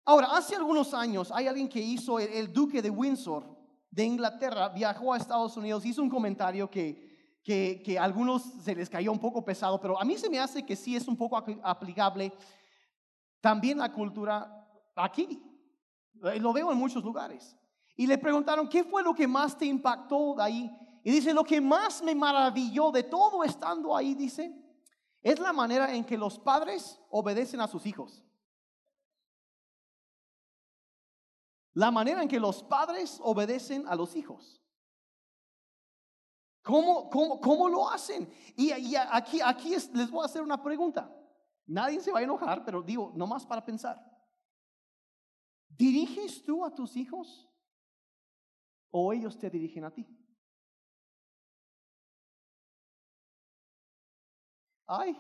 [0.05, 3.45] Ahora, hace algunos años hay alguien que hizo, el, duque de Windsor
[3.91, 8.89] de Inglaterra, viajó a Estados Unidos, hizo un comentario que, que, a algunos se les
[8.89, 11.37] cayó un poco pesado, pero a mí se me hace que sí es un poco
[11.37, 12.33] aplicable
[13.41, 15.43] también la cultura aquí.
[16.25, 17.57] Eh, lo veo en muchos lugares.
[17.97, 20.79] Y le preguntaron, ¿qué fue lo que más te impactó de ahí?
[21.03, 24.53] Y dice, lo que más me maravilló de todo estando ahí, dice,
[25.27, 28.25] es la manera en que los padres obedecen a sus hijos.
[31.73, 34.63] La manera en que los padres obedecen a los hijos.
[36.63, 38.33] ¿Cómo, cómo, lo hacen?
[38.57, 41.13] Y, aquí, aquí les voy a hacer una pregunta.
[41.67, 44.01] Nadie se va a enojar, pero digo, nomás para pensar.
[45.67, 47.51] ¿Diriges tú a tus hijos
[48.93, 50.07] o ellos te dirigen a ti?
[54.87, 55.17] Ay,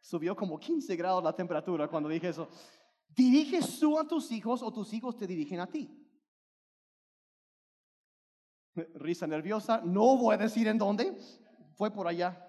[0.00, 2.48] subió como 15 grados la temperatura cuando dije eso.
[3.08, 6.02] ¿Diriges tú a tus hijos o tus hijos te dirigen a ti?
[8.94, 11.16] Risa nerviosa, no voy a decir en dónde,
[11.74, 12.46] fue por allá.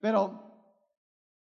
[0.00, 0.54] Pero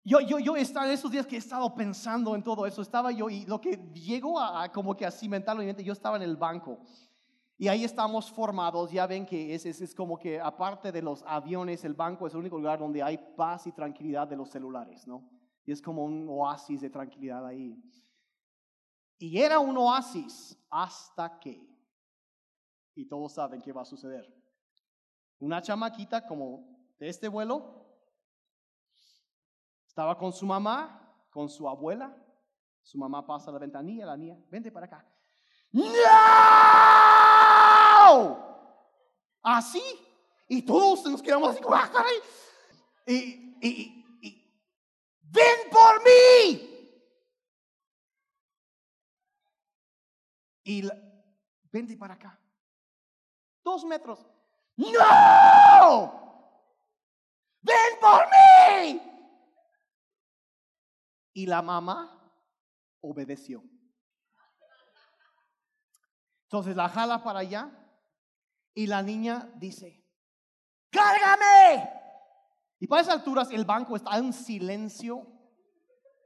[0.04, 3.12] yo, yo, yo estaba en esos días que he estado pensando en todo eso, estaba
[3.12, 6.24] yo y lo que llegó a, como que a cimentar mi mente, yo estaba en
[6.24, 6.80] el banco
[7.58, 11.24] y ahí estamos formados, ya ven que es, es, es, como que aparte de los
[11.26, 15.08] aviones, el banco es el único lugar donde hay paz y tranquilidad de los celulares,
[15.08, 15.30] ¿no?
[15.66, 17.82] Y es como un oasis de tranquilidad ahí.
[19.18, 21.66] Y era un oasis hasta que,
[22.94, 24.28] y todos saben qué va a suceder.
[25.40, 27.86] Una chamaquita como de este vuelo,
[29.88, 32.14] estaba con su mamá, con su abuela,
[32.84, 35.08] su mamá pasa la ventanilla, la niña, vente para acá.
[35.72, 35.84] ¡No!
[39.42, 39.84] Así.
[40.48, 42.06] Y todos nos quedamos así ah,
[43.08, 44.46] Y, y,
[45.22, 46.72] ven por mí.
[50.64, 50.96] Y la,
[51.72, 52.40] vente para acá.
[53.64, 54.26] Dos metros.
[54.76, 56.24] No.
[57.62, 59.02] Ven por mí.
[61.34, 62.32] Y la mamá
[63.02, 63.64] obedeció.
[66.44, 67.85] Entonces la jala para allá
[68.76, 70.06] y la niña dice,
[70.92, 71.90] cárgame.
[72.80, 75.26] Y para esas alturas el banco está en silencio.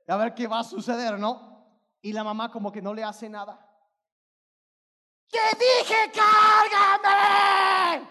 [0.07, 1.79] A ver qué va a suceder, ¿no?
[2.01, 3.65] Y la mamá como que no le hace nada.
[5.29, 8.09] ¡Te dije, cárgame!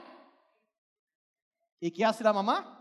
[1.80, 2.76] ¿Y qué hace la mamá?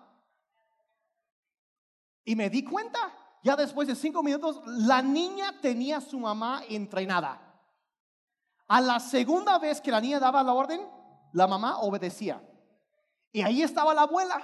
[2.24, 3.00] Y me di cuenta,
[3.41, 7.41] ya después de cinco minutos, la niña tenía a su mamá entrenada.
[8.67, 10.96] A la segunda vez que la niña daba la orden,
[11.38, 12.43] la mamá obedecía.
[13.32, 14.41] Y ahí estaba la abuela.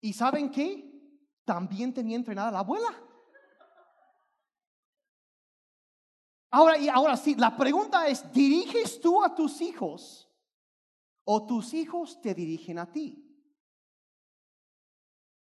[0.00, 0.90] ¿Y saben qué?
[1.44, 2.88] También tenía entrenada la abuela.
[6.50, 10.28] Ahora, y ahora sí, la pregunta es, ¿diriges tú a tus hijos
[11.24, 13.26] o tus hijos te dirigen a ti?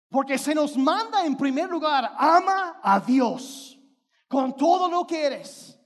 [0.10, 3.80] Porque se nos manda en primer lugar, ama a Dios
[4.28, 5.80] con todo lo que eres.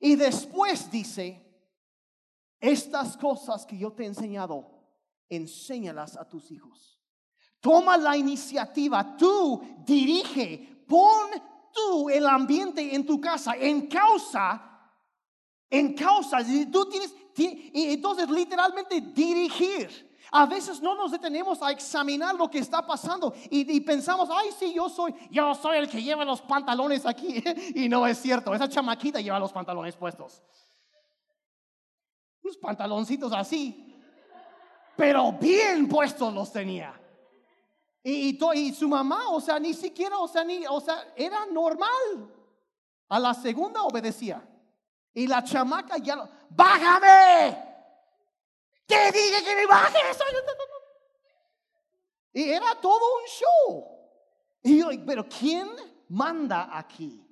[0.00, 1.43] Y después dice,
[2.64, 4.70] estas cosas que yo te he enseñado,
[5.28, 6.98] enséñalas a tus hijos.
[7.60, 11.30] Toma la iniciativa, tú dirige, pon
[11.72, 14.62] tú el ambiente en tu casa en causa,
[15.68, 16.38] en causa,
[16.70, 20.14] tú tienes, y entonces literalmente dirigir.
[20.30, 24.72] A veces no nos detenemos a examinar lo que está pasando y, pensamos, ay, sí,
[24.74, 27.44] yo soy, yo soy el que lleva los pantalones aquí.
[27.74, 30.42] y no es cierto, esa chamaquita lleva los pantalones puestos.
[32.44, 33.96] Unos pantaloncitos así,
[34.96, 37.00] pero bien puestos los tenía.
[38.02, 42.30] Y, y, su mamá, o sea, ni siquiera, o sea, ni, o sea, era normal.
[43.08, 44.46] A la segunda obedecía.
[45.14, 47.58] Y la chamaca ya, lo, bájame.
[48.86, 50.18] Te dije que me bajes.
[52.34, 53.88] Y era todo un show.
[54.62, 55.70] Y yo, pero ¿quién
[56.08, 57.23] manda aquí?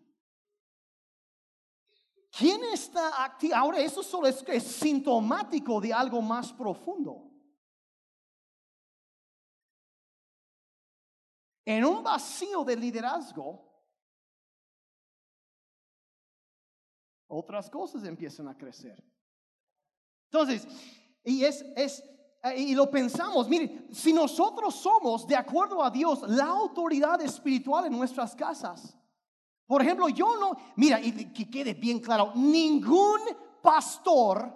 [2.43, 3.53] ¿Quién está aquí?
[3.53, 7.31] Ahora, eso solo es, es sintomático de algo más profundo.
[11.65, 13.65] En un vacío de liderazgo,
[17.29, 19.01] otras cosas empiezan a crecer.
[20.25, 20.67] Entonces,
[21.23, 22.03] y es, es,
[22.57, 27.93] y lo pensamos, mire, si nosotros somos, de acuerdo a Dios, la autoridad espiritual en
[27.93, 28.99] nuestras casas.
[29.67, 33.21] Por ejemplo, yo no, mira, y que quede bien claro, ningún
[33.63, 34.53] pastor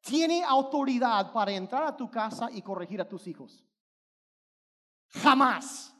[0.00, 3.64] tiene autoridad para entrar a tu casa y corregir a tus hijos.
[5.08, 5.90] Jamás.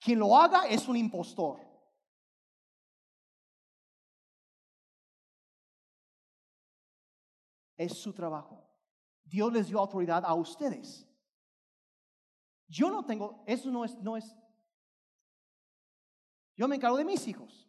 [0.00, 1.60] Quien lo haga es un impostor.
[7.76, 8.64] Es su trabajo.
[9.24, 11.06] Dios les dio autoridad a ustedes.
[12.66, 14.36] Yo no tengo, eso no es, no es.
[16.56, 17.67] Yo me encargo de mis hijos.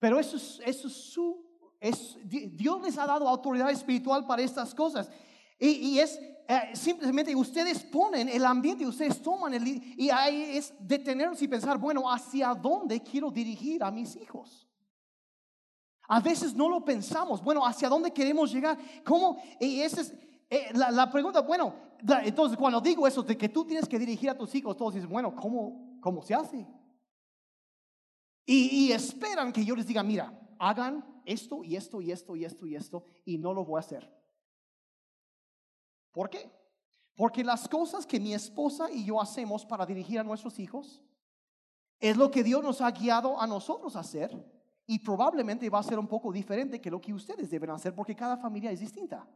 [0.00, 1.44] Pero eso es, eso es su,
[1.78, 5.10] es, Dios les ha dado autoridad espiritual para estas cosas.
[5.58, 9.66] Y, es eh, simplemente ustedes ponen el ambiente, ustedes toman el...
[9.96, 14.66] Y ahí es detenerse y pensar, bueno, ¿hacia dónde quiero dirigir a mis hijos?
[16.08, 17.44] A veces no lo pensamos.
[17.44, 18.78] Bueno, ¿hacia dónde queremos llegar?
[19.04, 19.40] ¿Cómo?
[19.60, 20.14] Y esa es
[20.48, 21.42] eh, la, pregunta.
[21.42, 21.74] Bueno,
[22.24, 25.10] entonces cuando digo eso de que tú tienes que dirigir a tus hijos, todos dicen,
[25.10, 26.66] bueno, ¿cómo, cómo se hace?
[28.52, 32.66] Y, esperan que yo les diga, mira, hagan esto y esto y esto y esto
[32.66, 34.12] y esto y no lo voy a hacer.
[36.10, 36.50] ¿Por qué?
[37.14, 41.00] Porque las cosas que mi esposa y yo hacemos para dirigir a nuestros hijos
[42.00, 44.36] es lo que Dios nos ha guiado a nosotros a hacer
[44.84, 48.16] y probablemente va a ser un poco diferente que lo que ustedes deben hacer porque
[48.16, 49.28] cada familia es distinta.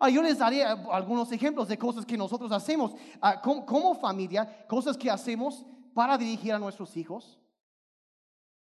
[0.00, 4.96] Ah, yo les daré algunos ejemplos de cosas que nosotros hacemos ah, como, familia, cosas
[4.96, 7.38] que hacemos para dirigir a nuestros hijos.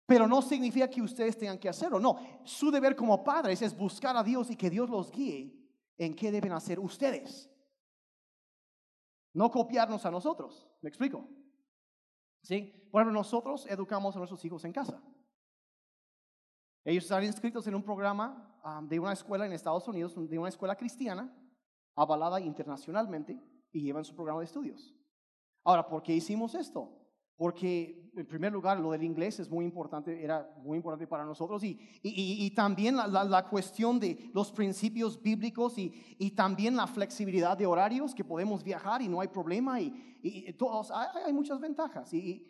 [0.06, 2.00] Pero no significa que ustedes tengan que hacerlo.
[2.00, 5.56] No, su deber como padres es buscar a Dios y que Dios los guíe
[5.96, 7.50] en qué deben hacer ustedes.
[9.32, 10.68] No copiarnos a nosotros.
[10.80, 11.28] ¿Me explico?
[12.42, 12.88] ¿Sí?
[12.90, 15.02] Bueno, nosotros educamos a nuestros hijos en casa.
[16.84, 20.48] Ellos están inscritos en un programa um, de una escuela en Estados Unidos, de una
[20.48, 21.32] escuela cristiana,
[21.94, 24.92] avalada internacionalmente, y llevan su programa de estudios.
[25.64, 27.01] Ahora, ¿por qué hicimos esto?
[27.42, 31.64] Porque, en primer lugar, lo del inglés es muy importante, era muy importante para nosotros,
[31.64, 37.66] y, y, también la, cuestión de los principios bíblicos y, y, también la flexibilidad de
[37.66, 42.46] horarios, que podemos viajar y no hay problema, y, todos, hay, hay muchas ventajas, y,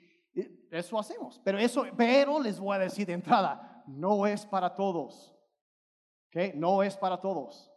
[0.70, 1.40] eso hacemos.
[1.42, 5.34] Pero, eso, pero les voy a decir de entrada, no es para todos.
[6.26, 6.54] ¿Ok?
[6.54, 7.72] No es para todos.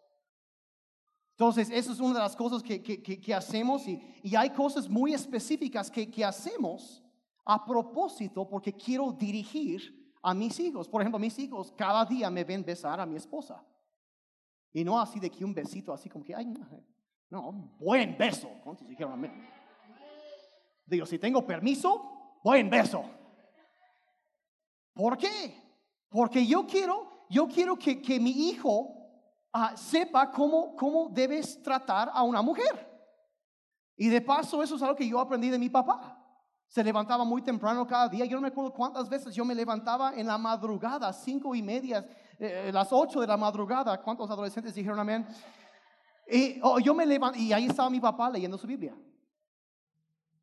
[1.32, 5.14] Entonces, eso es una de las cosas que, que, hacemos y, y, hay cosas muy
[5.14, 7.05] específicas que, que hacemos
[7.46, 10.90] a propósito porque quiero dirigir a mis hijos.
[10.90, 13.64] Por ejemplo, mis hijos cada día me ven besar a mi esposa.
[14.74, 16.84] Y no así de que un besito, así como que, ay, no,
[17.30, 18.50] No, buen beso.
[18.64, 19.48] ¿Cuántos dijeron amén?
[20.86, 23.04] Digo, si tengo permiso, buen beso.
[24.94, 25.56] ¿Por qué?
[26.10, 28.96] Porque yo quiero, yo quiero que, que mi hijo
[29.54, 32.96] ah, sepa cómo, cómo debes tratar a una mujer.
[33.98, 36.15] Y de paso, eso es algo que yo aprendí de mi papá.
[36.68, 38.26] Se levantaba muy temprano cada día.
[38.26, 42.08] Yo no me acuerdo cuántas veces yo me levantaba en la madrugada, cinco y media,
[42.40, 44.02] eh, las ocho de la madrugada.
[44.02, 45.26] ¿Cuántos adolescentes dijeron amén?
[46.28, 48.98] Y oh, yo me levanté y ahí estaba mi papá leyendo su Biblia.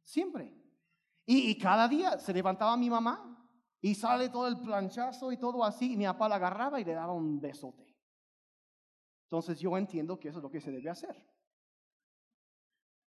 [0.02, 0.54] Siempre.
[1.26, 3.38] Y, y, cada día se levantaba mi mamá
[3.80, 5.92] y sale todo el planchazo y todo así.
[5.92, 7.92] Y mi papá la agarraba y le daba un besote.
[9.24, 11.16] Entonces yo entiendo que eso es lo que se debe hacer.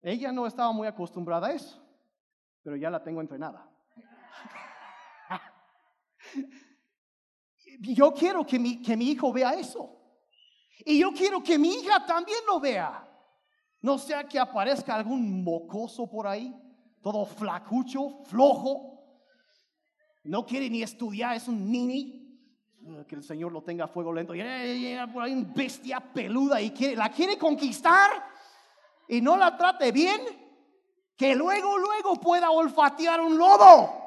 [0.01, 1.79] Ella no estaba muy acostumbrada a eso,
[2.68, 3.65] pero ya la tengo entrenada.
[7.80, 9.97] Yo quiero que mi, que mi hijo vea eso.
[10.80, 13.09] Y yo quiero que mi hija también lo vea.
[13.80, 16.53] No sea que aparezca algún mocoso por ahí,
[17.01, 19.15] todo flacucho, flojo.
[20.26, 22.38] No quiere ni estudiar, es un nini.
[23.07, 24.36] Que el Señor lo tenga a fuego lento.
[24.36, 24.41] Y
[25.13, 28.11] por ahí una bestia peluda y quiere, la quiere conquistar
[29.07, 30.20] y no la trate bien,
[31.18, 34.05] que luego, luego pueda olfatear un lobo.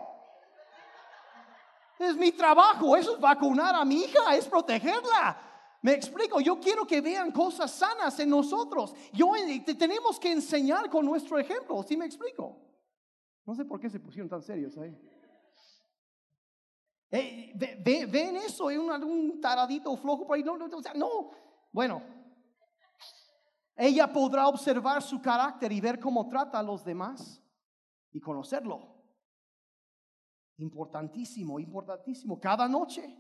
[1.99, 5.37] Es mi trabajo, eso es vacunar a mi hija, es protegerla.
[5.83, 8.95] Me explico, yo quiero que vean cosas sanas en nosotros.
[9.13, 12.57] Yo eh, tenemos que enseñar con nuestro ejemplo, ¿sí me explico?
[13.45, 14.97] No sé por qué se pusieron tan serios ahí.
[17.11, 17.53] Eh,
[18.09, 18.71] ¿Ven eso?
[18.71, 20.45] ¿Es un, un, taradito flojo por ahí?
[20.45, 21.31] No, no, no, no.
[21.73, 22.03] Bueno,
[23.83, 27.43] ella podrá observar su carácter y ver cómo trata a los demás
[28.12, 28.95] y conocerlo.
[30.59, 32.39] Importantísimo, importantísimo.
[32.39, 33.18] Cada noche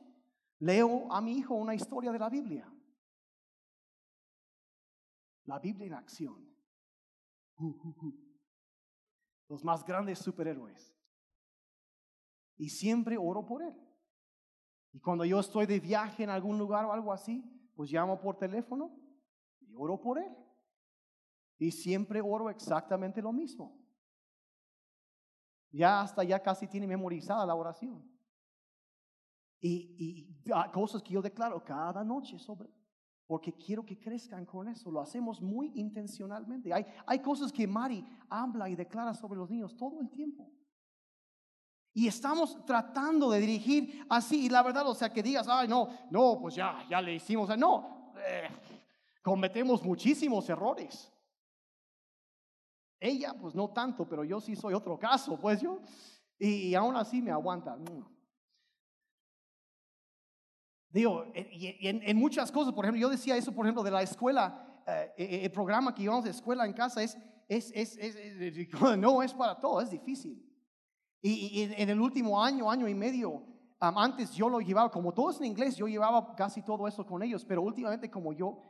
[0.58, 2.70] leo a mi hijo una historia de la Biblia.
[5.44, 6.46] La Biblia en acción.
[9.48, 10.94] Los más grandes superhéroes.
[12.58, 13.74] Y siempre oro por él.
[14.92, 17.42] Y cuando yo estoy de viaje en algún lugar o algo así,
[17.74, 18.94] pues llamo por teléfono
[19.60, 20.36] y oro por él.
[21.60, 23.78] Y siempre oro exactamente lo mismo.
[25.70, 28.02] Ya hasta ya casi tiene memorizada la oración.
[29.60, 29.94] Y,
[30.46, 32.70] y cosas que yo declaro cada noche sobre,
[33.26, 34.90] porque quiero que crezcan con eso.
[34.90, 36.72] Lo hacemos muy intencionalmente.
[36.72, 40.50] Hay, hay cosas que Mari habla y declara sobre los niños todo el tiempo.
[41.92, 44.46] Y estamos tratando de dirigir así.
[44.46, 47.54] Y la verdad, o sea, que digas, ay, no, no, pues ya, ya le hicimos.
[47.58, 48.48] No, eh,
[49.22, 51.12] cometemos muchísimos errores.
[53.00, 55.80] Ella, pues no tanto, pero yo sí soy otro caso, pues yo.
[56.38, 57.76] Y, aún así me aguanta.
[57.76, 58.04] Mm.
[60.90, 64.82] Digo, y, en, muchas cosas, por ejemplo, yo decía eso, por ejemplo, de la escuela,
[64.86, 67.16] eh, eh, el programa que llevamos de escuela en casa es,
[67.48, 68.16] es, es,
[68.98, 70.46] no es para todo, es difícil.
[71.22, 73.46] Y, en el último año, año y medio,
[73.78, 77.22] antes yo lo llevaba, como todo es en inglés, yo llevaba casi todo eso con
[77.22, 78.62] ellos, pero últimamente como yo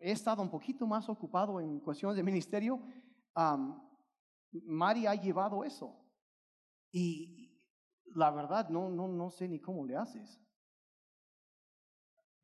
[0.00, 2.80] he estado un poquito más ocupado en cuestiones de ministerio,
[4.50, 5.94] Mari ha llevado eso.
[6.90, 7.50] Y
[8.14, 10.40] la verdad, no, no, no sé ni cómo le haces.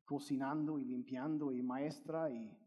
[0.05, 2.57] Cocinando y limpiando y maestra y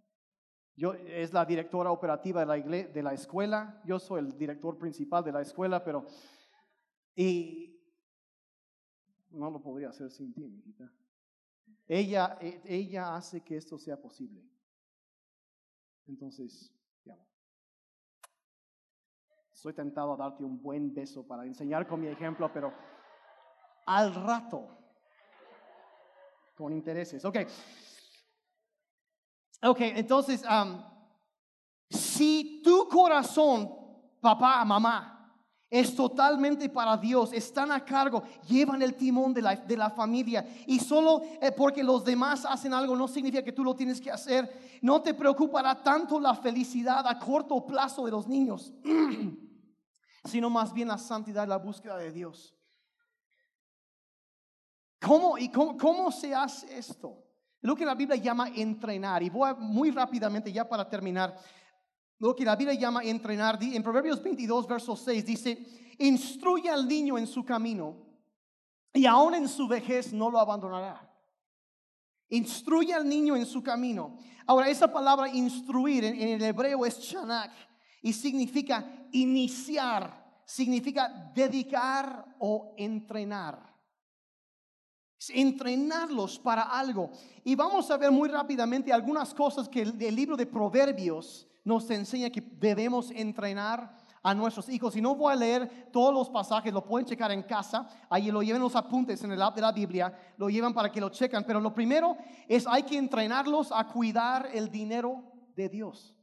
[0.74, 2.56] yo es la directora operativa de la,
[2.88, 6.06] de la escuela, yo soy el director principal de la escuela, pero
[7.16, 7.82] y
[9.30, 10.92] no lo podría hacer sin ti, hijita.
[11.88, 14.48] Ella, e, ella hace que esto sea posible.
[16.06, 16.72] Entonces,
[19.58, 22.72] Estoy tentado a darte un buen beso para enseñar con mi ejemplo, pero
[23.86, 24.68] al rato,
[26.56, 27.24] con intereses.
[27.24, 27.38] Ok.
[29.64, 30.44] Ok, entonces,
[31.90, 33.68] si tu corazón,
[34.20, 35.34] papá, mamá,
[35.68, 40.46] es totalmente para Dios, están a cargo, llevan el timón de la, de la familia
[40.68, 44.12] y solo eh, porque los demás hacen algo no significa que tú lo tienes que
[44.12, 44.78] hacer.
[44.82, 48.72] No te preocupará tanto la felicidad a corto plazo de los niños.
[50.28, 52.54] sino más bien la santidad la búsqueda de Dios.
[55.00, 57.24] ¿Cómo, y cómo, se hace esto?
[57.60, 61.36] Lo que la Biblia llama entrenar, y voy muy rápidamente ya para terminar,
[62.18, 67.16] lo que la Biblia llama entrenar, en Proverbios 22, verso 6, dice, instruye al niño
[67.16, 67.96] en su camino,
[68.92, 71.04] y aún en su vejez no lo abandonará.
[72.30, 74.18] Instruye al niño en su camino.
[74.46, 77.52] Ahora, esa palabra instruir en, en el hebreo es chanak,
[78.02, 83.68] y significa iniciar, significa dedicar o entrenar.
[85.30, 87.10] Entrenarlos para algo.
[87.42, 92.30] Y vamos a ver muy rápidamente algunas cosas que el, libro de Proverbios nos enseña
[92.30, 94.94] que debemos entrenar a nuestros hijos.
[94.94, 98.42] Y no voy a leer todos los pasajes, lo pueden checar en casa, ahí lo
[98.42, 101.42] lleven los apuntes en el app de la Biblia, lo llevan para que lo chequen.
[101.44, 105.24] Pero lo primero es hay que entrenarlos a cuidar el dinero
[105.56, 106.17] de Dios.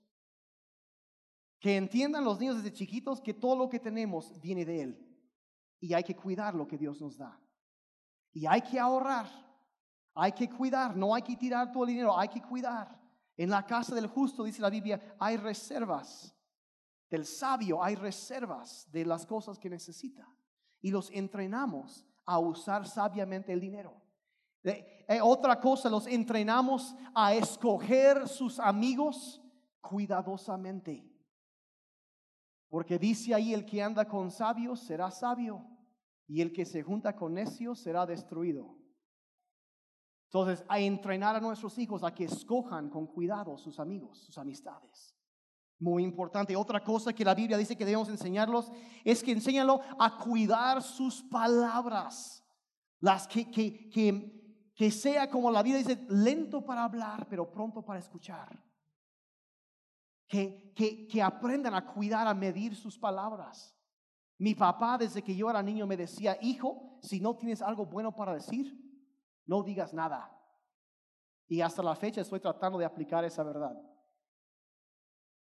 [1.66, 5.20] Que entiendan los niños desde chiquitos que todo lo que tenemos viene de Él.
[5.80, 7.42] Y hay que cuidar lo que Dios nos da.
[8.34, 9.26] Y hay que ahorrar.
[10.14, 10.96] Hay que cuidar.
[10.96, 12.16] No hay que tirar todo el dinero.
[12.16, 13.02] Hay que cuidar.
[13.36, 16.36] En la casa del justo, dice la Biblia, hay reservas.
[17.10, 20.32] Del sabio hay reservas de las cosas que necesita.
[20.82, 24.00] Y los entrenamos a usar sabiamente el dinero.
[24.62, 29.42] Eh, otra cosa, los entrenamos a escoger sus amigos
[29.82, 31.15] cuidadosamente.
[32.76, 35.66] Porque dice ahí, el que anda con sabios será sabio
[36.28, 38.78] y el que se junta con necios será destruido.
[40.26, 45.16] Entonces, a entrenar a nuestros hijos a que escojan con cuidado sus amigos, sus amistades.
[45.80, 46.54] Muy importante.
[46.58, 48.70] Otra cosa que la Biblia dice que debemos enseñarlos
[49.06, 52.44] es que enséñalo a cuidar sus palabras.
[53.00, 57.86] Las que, que, que, que sea como la Biblia dice, lento para hablar, pero pronto
[57.86, 58.65] para escuchar.
[60.28, 63.76] Que, que, que aprendan a cuidar, a medir sus palabras.
[64.38, 68.14] Mi papá desde que yo era niño me decía, hijo, si no tienes algo bueno
[68.16, 68.74] para decir,
[69.46, 70.32] no digas nada.
[71.48, 73.80] Y hasta la fecha estoy tratando de aplicar esa verdad.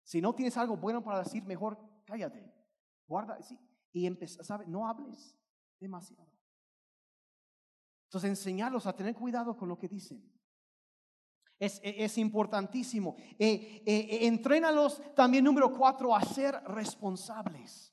[0.04, 2.50] Si no tienes algo bueno para decir, mejor cállate.
[3.06, 3.58] Guarda, sí,
[3.92, 4.66] y empieza, ¿sabe?
[4.66, 5.36] No hables
[5.80, 6.30] demasiado.
[8.04, 10.22] Entonces, enseñarlos a tener cuidado con lo que dicen.
[11.58, 13.16] Es, es, importantísimo.
[13.38, 13.82] Eh,
[15.14, 17.92] también, número cuatro, a ser responsables.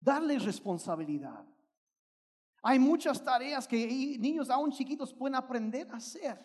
[0.00, 1.44] Darles responsabilidad.
[2.62, 6.38] Hay muchas tareas que niños aún chiquitos pueden aprender a hacer.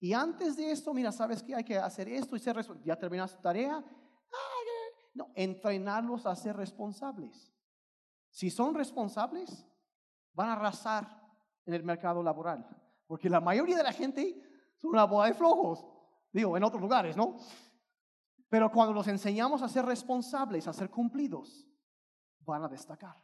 [0.00, 1.54] Y antes de esto, mira, ¿sabes qué?
[1.54, 2.86] Hay que hacer esto y ser responsable.
[2.86, 3.84] Ya terminaste tu tarea.
[5.14, 7.52] No, entrenarlos a ser responsables.
[8.30, 9.66] Si son responsables,
[10.32, 11.22] van a arrasar
[11.66, 12.66] en el mercado laboral.
[13.06, 14.40] Porque la mayoría de la gente
[14.82, 15.84] son una boda de flojos.
[16.32, 17.36] Digo, en otros lugares, ¿no?
[18.48, 21.66] Pero cuando los enseñamos a ser responsables, a ser cumplidos,
[22.40, 23.16] van a destacar.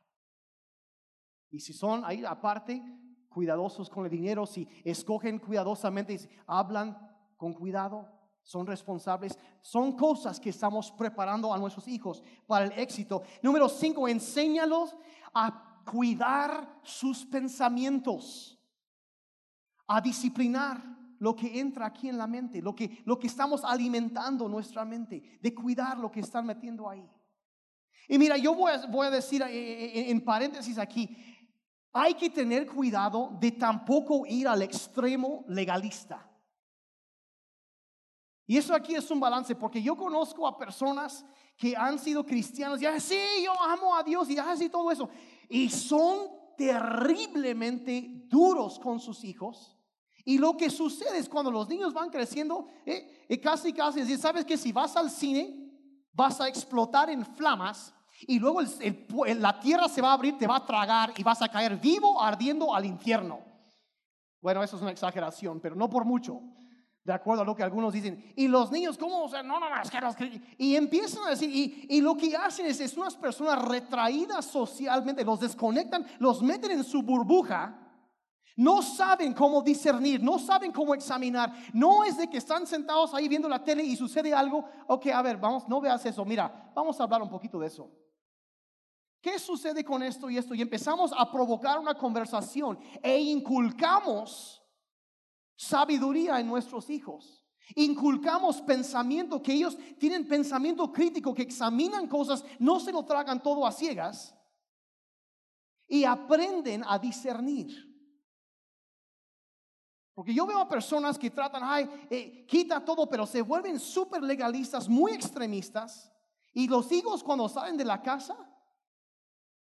[1.50, 2.80] Y si son ahí aparte,
[3.28, 6.96] cuidadosos con el dinero, si escogen cuidadosamente, hablan
[7.36, 8.08] con cuidado,
[8.42, 13.22] son responsables, son cosas que estamos preparando a nuestros hijos para el éxito.
[13.42, 14.96] Número cinco, enséñalos
[15.34, 18.58] a cuidar sus pensamientos,
[19.86, 24.48] a disciplinar lo que entra aquí en la mente, lo que, lo que estamos alimentando
[24.48, 27.08] nuestra mente, de cuidar lo que están metiendo ahí.
[28.08, 31.16] Y mira, yo voy a, decir eh, eh, en paréntesis aquí,
[31.92, 36.24] hay que tener cuidado de tampoco ir al extremo legalista.
[38.46, 41.24] Y eso aquí es un balance, porque yo conozco a personas
[41.56, 45.10] que han sido cristianos y dicen, sí, yo amo a Dios y así todo eso.
[45.50, 49.77] Y son terriblemente duros con sus hijos.
[50.28, 54.58] Y lo que sucede es cuando los niños van creciendo, eh, casi, casi, sabes que
[54.58, 55.56] si vas al cine,
[56.12, 57.94] vas a explotar en flamas
[58.26, 58.60] y luego
[59.38, 62.20] la tierra se va a abrir, te va a tragar y vas a caer vivo
[62.20, 63.40] ardiendo al infierno.
[64.42, 66.42] Bueno, eso es una exageración, pero no por mucho.
[67.02, 68.34] De acuerdo a lo que algunos dicen.
[68.36, 69.22] Y los niños, ¿cómo?
[69.22, 70.14] O sea, no, no, no, es que los...
[70.58, 75.24] Y empiezan a decir, y, y lo que hacen es, es unas personas retraídas socialmente,
[75.24, 77.86] los desconectan, los meten en su burbuja
[78.58, 81.52] no saben cómo discernir, no saben cómo examinar.
[81.72, 84.68] No es de que están sentados ahí viendo la tele y sucede algo.
[84.88, 86.24] Ok, a ver, vamos, no veas eso.
[86.24, 87.88] Mira, vamos a hablar un poquito de eso.
[89.20, 90.56] ¿Qué sucede con esto y esto?
[90.56, 94.60] Y empezamos a provocar una conversación e inculcamos
[95.54, 97.46] sabiduría en nuestros hijos.
[97.76, 103.64] Inculcamos pensamiento, que ellos tienen pensamiento crítico, que examinan cosas, no se lo tragan todo
[103.64, 104.34] a ciegas
[105.86, 107.87] y aprenden a discernir.
[110.18, 114.20] Porque yo veo a personas que tratan, ay, eh, quita todo, pero se vuelven súper
[114.20, 116.12] legalistas, muy extremistas.
[116.52, 118.36] Y los hijos cuando salen de la casa,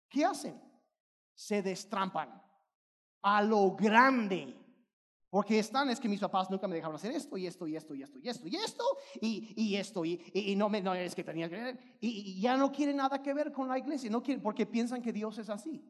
[0.09, 0.59] ¿qué hacen?
[1.35, 2.43] Se destrampan
[3.21, 4.57] a lo grande.
[5.29, 7.95] Porque están, es que mis papás nunca me dejaron hacer esto y esto y esto
[7.95, 8.85] y esto y esto y esto
[9.21, 12.57] y, y esto y, y, no me no es que tenía que y, y ya
[12.57, 15.51] no quieren nada que ver con la iglesia, no quieren porque piensan que Dios es
[15.51, 15.85] así.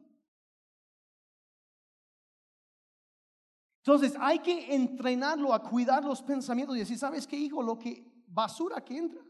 [3.87, 7.63] Entonces hay que entrenarlo a cuidar los pensamientos y decir, ¿sabes qué, hijo?
[7.63, 9.21] Lo que basura que entra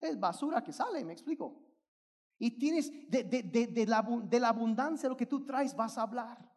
[0.00, 1.66] es basura que sale, me explico.
[2.38, 6.02] Y tienes de, de, la, de la abundancia de lo que tú traes vas a
[6.04, 6.50] hablar.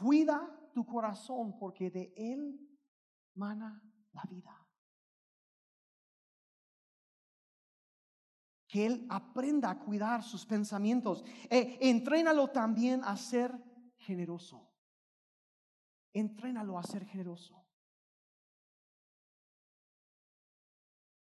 [0.00, 2.58] Cuida tu corazón porque de él
[3.34, 3.82] mana
[4.12, 4.54] la vida.
[8.66, 11.24] que él aprenda a cuidar sus pensamientos.
[11.48, 13.50] Eh, entrénalo también a ser
[13.96, 14.67] generoso.
[16.18, 17.64] Entrénalo a ser generoso.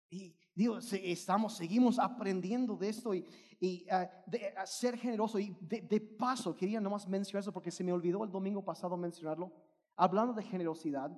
[0.09, 3.23] Y Dios, estamos, seguimos aprendiendo de esto y,
[3.59, 5.37] y ah, de, a ser generoso.
[5.37, 8.97] Y de, de, paso, quería nomás mencionar eso porque se me olvidó el domingo pasado
[8.97, 9.53] mencionarlo.
[9.95, 11.11] Hablando de generosidad,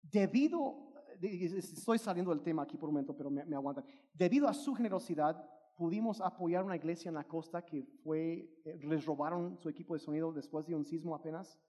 [0.00, 3.84] debido, estoy saliendo del tema aquí por un momento, pero me, me aguantan.
[4.14, 5.46] Debido a su generosidad,
[5.76, 10.00] pudimos apoyar una iglesia en la costa que fue, eh, les robaron su equipo de
[10.00, 11.60] sonido después de un sismo apenas.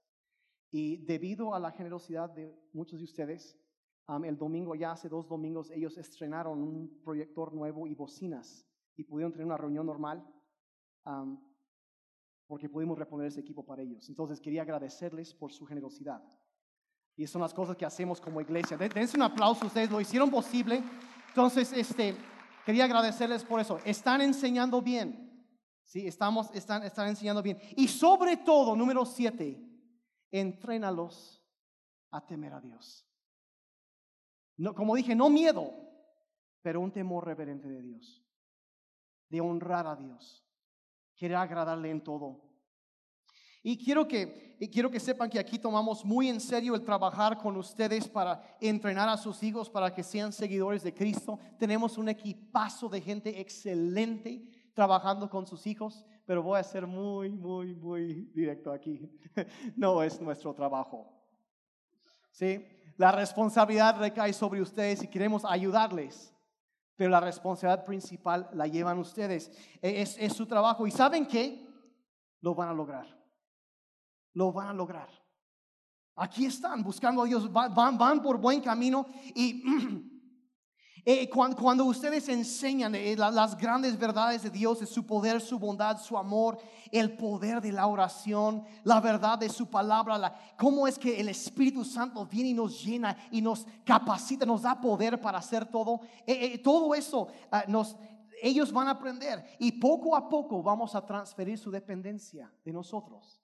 [0.72, 3.58] Y debido a la generosidad de muchos de ustedes,
[4.24, 9.32] el domingo, ya hace dos domingos, ellos estrenaron un proyector nuevo y bocinas y pudieron
[9.32, 10.26] tener una reunión normal
[12.48, 14.08] porque pudimos reponer ese equipo para ellos.
[14.10, 16.22] Entonces quería agradecerles por su generosidad.
[17.18, 18.78] Y son las cosas que hacemos como iglesia.
[18.78, 20.84] Dense un aplauso, ustedes lo hicieron posible.
[21.30, 22.16] Entonces, este,
[22.66, 23.80] quería agradecerles por eso.
[23.86, 25.26] Están enseñando bien.
[25.86, 27.58] Sí, estamos, están, están enseñando bien.
[27.78, 29.65] Y sobre todo, número siete,
[30.40, 31.42] entrénalos
[32.12, 33.08] a temer a Dios.
[34.58, 35.74] No, como dije, no miedo,
[36.62, 38.26] pero un temor reverente de Dios,
[39.30, 40.46] de honrar a Dios,
[41.16, 42.42] querer agradarle en todo.
[43.64, 47.58] Y quiero que, quiero que sepan que aquí tomamos muy en serio el trabajar con
[47.58, 51.40] ustedes para entrenar a sus hijos para que sean seguidores de Cristo.
[51.58, 57.30] Tenemos un equipazo de gente excelente trabajando con sus hijos, pero voy a ser muy,
[57.30, 59.10] muy, muy directo aquí.
[59.76, 61.12] No es nuestro trabajo.
[62.32, 62.66] ¿Sí?
[62.98, 66.34] La responsabilidad recae sobre ustedes y queremos ayudarles,
[66.96, 69.52] pero la responsabilidad principal la llevan ustedes.
[69.82, 71.68] E, es, es su trabajo y ¿saben qué?
[72.42, 73.06] Lo van a lograr.
[74.34, 75.10] Lo van a lograr.
[76.16, 79.06] Aquí están buscando a Dios, van, van por buen camino
[79.36, 79.64] y
[81.08, 86.02] Eh, cuando, ustedes enseñan eh, las grandes verdades de Dios, de su poder, su bondad,
[86.02, 86.58] su amor,
[86.92, 91.30] el poder de la oración, la verdad de su palabra, la, cómo es que el
[91.30, 96.02] Espíritu Santo viene y nos llena y nos capacita, nos da poder para hacer todo,
[96.26, 97.96] eh, todo eso ah, nos,
[98.42, 103.40] ellos van a aprender y poco a poco vamos a transferir su dependencia de nosotros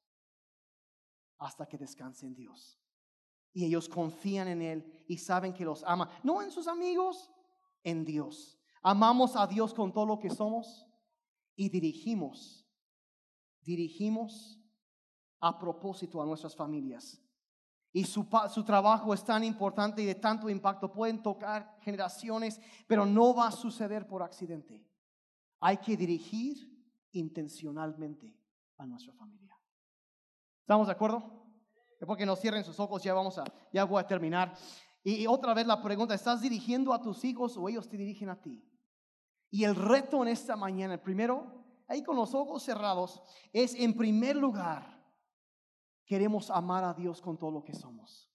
[1.38, 2.80] hasta que descanse en Dios.
[3.54, 6.10] Y ellos confían en Él y saben que los ama.
[6.24, 7.31] No en sus amigos,
[7.84, 8.60] en Dios.
[8.82, 10.88] Amamos a Dios con todo lo que somos
[11.56, 12.66] y dirigimos,
[13.62, 14.60] dirigimos
[15.40, 17.22] a propósito a nuestras familias.
[17.94, 20.92] Y su, su, trabajo es tan importante y de tanto impacto.
[20.92, 24.88] Pueden tocar generaciones, pero no va a suceder por accidente.
[25.60, 26.72] Hay que dirigir
[27.12, 28.34] intencionalmente
[28.78, 29.60] a nuestra familia.
[30.62, 31.42] ¿Estamos de acuerdo?
[32.06, 34.56] Porque no cierren sus ojos, ya vamos a, ya voy a terminar.
[35.04, 38.40] Y otra vez la pregunta, ¿estás dirigiendo a tus hijos o ellos te dirigen a
[38.40, 38.64] ti?
[39.50, 43.22] Y el reto en esta mañana, el primero, ahí con los ojos cerrados,
[43.52, 45.04] es en primer lugar,
[46.06, 48.30] queremos amar a Dios con todo lo que somos.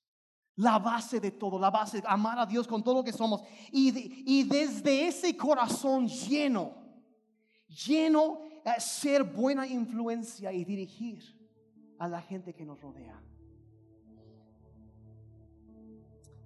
[0.57, 3.43] La base de todo, la base, amar a Dios con todo lo que somos.
[3.71, 6.75] Y, y desde ese corazón lleno,
[7.69, 11.23] lleno, eh, ser buena influencia y dirigir
[11.99, 13.23] a la gente que nos rodea.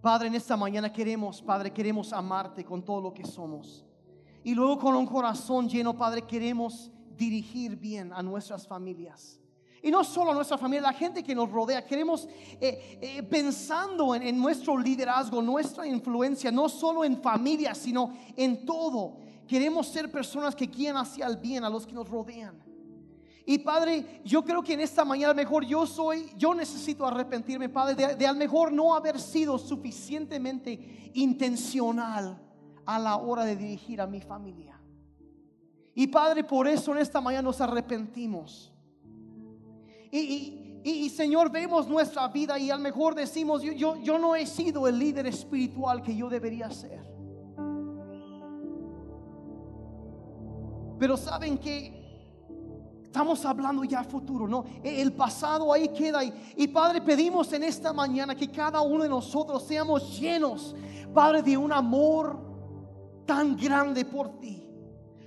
[0.01, 3.85] Padre, en esta mañana queremos, Padre, queremos amarte con todo lo que somos.
[4.43, 9.39] Y luego con un corazón lleno, Padre, queremos dirigir bien a nuestras familias.
[9.83, 11.85] Y no solo a nuestra familia, la gente que nos rodea.
[11.85, 12.27] Queremos,
[12.61, 18.65] eh, eh, pensando en, en, nuestro liderazgo, nuestra influencia, no solo en familia, sino en
[18.65, 19.19] todo.
[19.47, 22.70] Queremos ser personas que guían hacia el bien a los que nos rodean.
[23.47, 27.95] Y Padre, yo creo que en esta mañana mejor yo soy, yo necesito arrepentirme, Padre,
[27.95, 32.41] de, de al mejor no haber sido suficientemente intencional
[32.87, 34.81] a la hora de dirigir a mi familia.
[35.95, 38.73] Y Padre, por eso en esta mañana nos arrepentimos.
[40.11, 44.47] Y, y, Señor, vemos nuestra vida y al mejor decimos, yo, yo, yo no he
[44.47, 47.01] sido el líder espiritual que yo debería ser.
[50.99, 52.00] Pero saben que
[53.11, 54.65] Estamos hablando ya futuro, ¿no?
[54.85, 56.23] E, el pasado ahí queda.
[56.23, 60.77] Y, y, Padre, pedimos en esta mañana que cada uno de nosotros seamos llenos,
[61.13, 62.39] Padre, de un amor
[63.27, 64.65] tan grande por ti.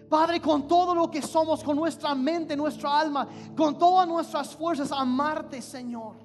[0.09, 4.89] Padre, con todo lo que somos, con nuestra mente, nuestra alma, con todas nuestras fuerzas,
[4.89, 6.15] amarte, Señor.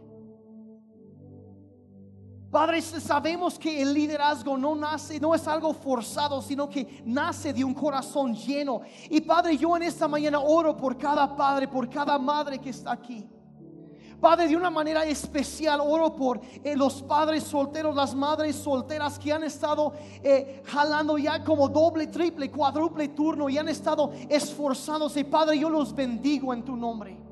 [2.51, 7.63] Padre, sabemos que el liderazgo no nace, no es algo forzado, sino que nace de
[7.63, 8.81] un corazón lleno.
[9.11, 12.93] Y Padre, yo en esta mañana oro por cada padre, por cada madre que está
[12.93, 13.29] aquí.
[14.19, 19.33] Padre, de una manera especial oro por eh, los padres solteros, las madres solteras que
[19.33, 19.93] han estado
[20.23, 25.25] eh, jalando ya como doble, triple, cuádruple turno y han estado esforzándose.
[25.25, 27.28] Padre, yo los bendigo en tu nombre.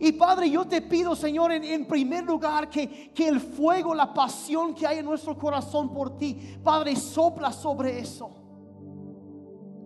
[0.00, 4.74] Y Padre, yo te pido, Señor, en, primer lugar, que, que el fuego, la pasión
[4.74, 8.30] que hay en nuestro corazón por ti, Padre, sopla sobre eso.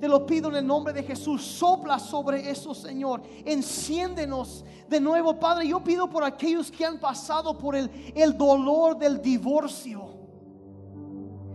[0.03, 1.43] Te lo pido en el nombre de Jesús.
[1.45, 3.23] Sopla sobre eso, Señor.
[3.45, 5.69] Enciéndenos de nuevo, Padre.
[5.69, 10.22] Yo pido por aquellos que han pasado por el, el dolor del divorcio.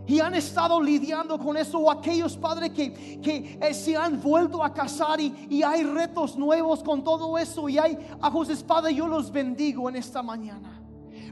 [0.08, 1.80] Y han estado lidiando con eso.
[1.80, 6.38] O aquellos, Padre, que, que eh, se han vuelto a casar y, y, hay retos
[6.38, 7.68] nuevos con todo eso.
[7.68, 10.78] Y hay ajustes, Padre, yo los bendigo en esta mañana.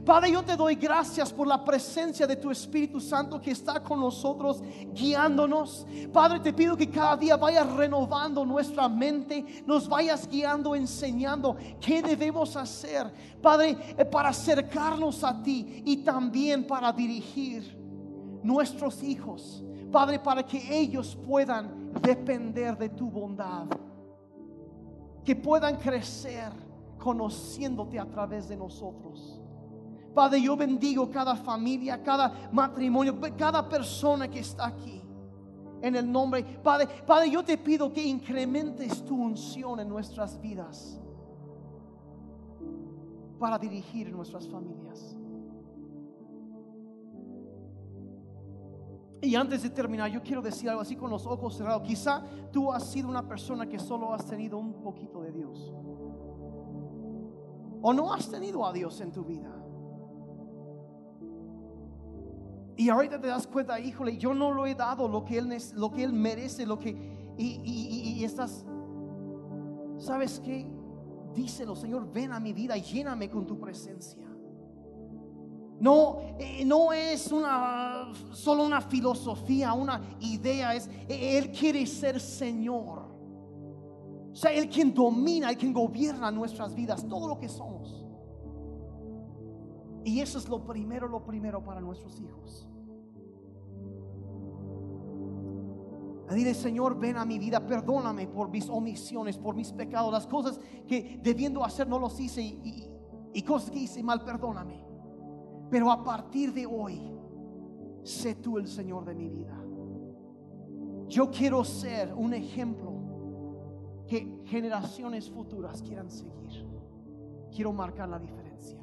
[0.06, 3.98] Padre, yo te doy gracias por la presencia de tu Espíritu Santo que está con
[3.98, 4.62] nosotros,
[4.92, 5.84] guiándonos.
[6.12, 12.02] Padre, te pido que cada día vayas renovando nuestra mente, nos vayas guiando, enseñando qué
[12.02, 13.12] debemos hacer,
[13.42, 17.75] Padre, eh, para acercarnos a ti y también para dirigir
[18.42, 19.64] nuestros hijos.
[19.90, 23.66] Padre, para que ellos puedan depender de tu bondad,
[25.24, 26.52] que puedan crecer
[26.98, 29.40] conociéndote a través de nosotros.
[30.14, 35.02] Padre, yo bendigo cada familia, cada matrimonio, cada persona que está aquí.
[35.82, 40.98] En el nombre, Padre, Padre, yo te pido que incrementes tu unción en nuestras vidas
[43.38, 45.16] para dirigir nuestras familias.
[49.26, 51.82] Y antes de terminar, yo quiero decir algo así con los ojos cerrados.
[51.82, 52.22] Quizá
[52.52, 55.74] tú has sido una persona que solo has tenido un poquito de Dios.
[57.82, 59.52] O no has tenido a Dios en tu vida.
[62.76, 65.90] Y ahorita te das cuenta, híjole, yo no lo he dado lo que él, lo
[65.90, 67.34] que él merece, lo que...
[67.36, 68.64] Y, estás,
[69.98, 70.70] ¿sabes qué?
[71.34, 74.22] Díselo, Señor, ven a mi vida y lléname con tu presencia.
[75.78, 83.14] No, eh, no es una, solo una filosofía, una idea, es, Él quiere ser Señor.
[84.32, 88.04] O sea, Él quien domina, Él quien gobierna nuestras vidas, todo lo que somos.
[90.04, 92.68] Y eso es lo primero, lo primero para nuestros hijos.
[96.32, 100.58] Dile, Señor, ven a mi vida, perdóname por mis omisiones, por mis pecados, las cosas
[100.88, 104.85] que debiendo hacer no los hice y cosas que hice mal, perdóname.
[105.70, 107.00] Pero a partir de hoy,
[108.02, 109.60] sé tú el Señor de mi vida.
[111.08, 112.92] Yo quiero ser un ejemplo
[114.06, 116.36] que generaciones futuras quieran seguir.
[117.50, 118.78] Quiero marcar la diferencia.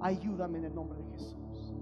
[0.00, 1.74] Ayúdame en el nombre de Jesús.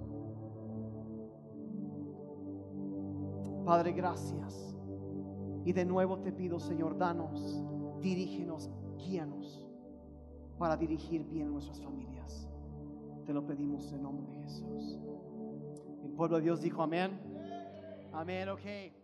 [3.64, 4.76] Padre, gracias.
[5.64, 7.64] Y de nuevo te pido, Señor, danos,
[8.00, 9.66] dirígenos, guíanos
[10.58, 12.13] para dirigir bien nuestras familias.
[13.26, 14.98] Te lo pedimos en nombre de Jesús.
[16.04, 17.18] El pueblo de Dios dijo amén.
[18.12, 19.03] Amén, ok.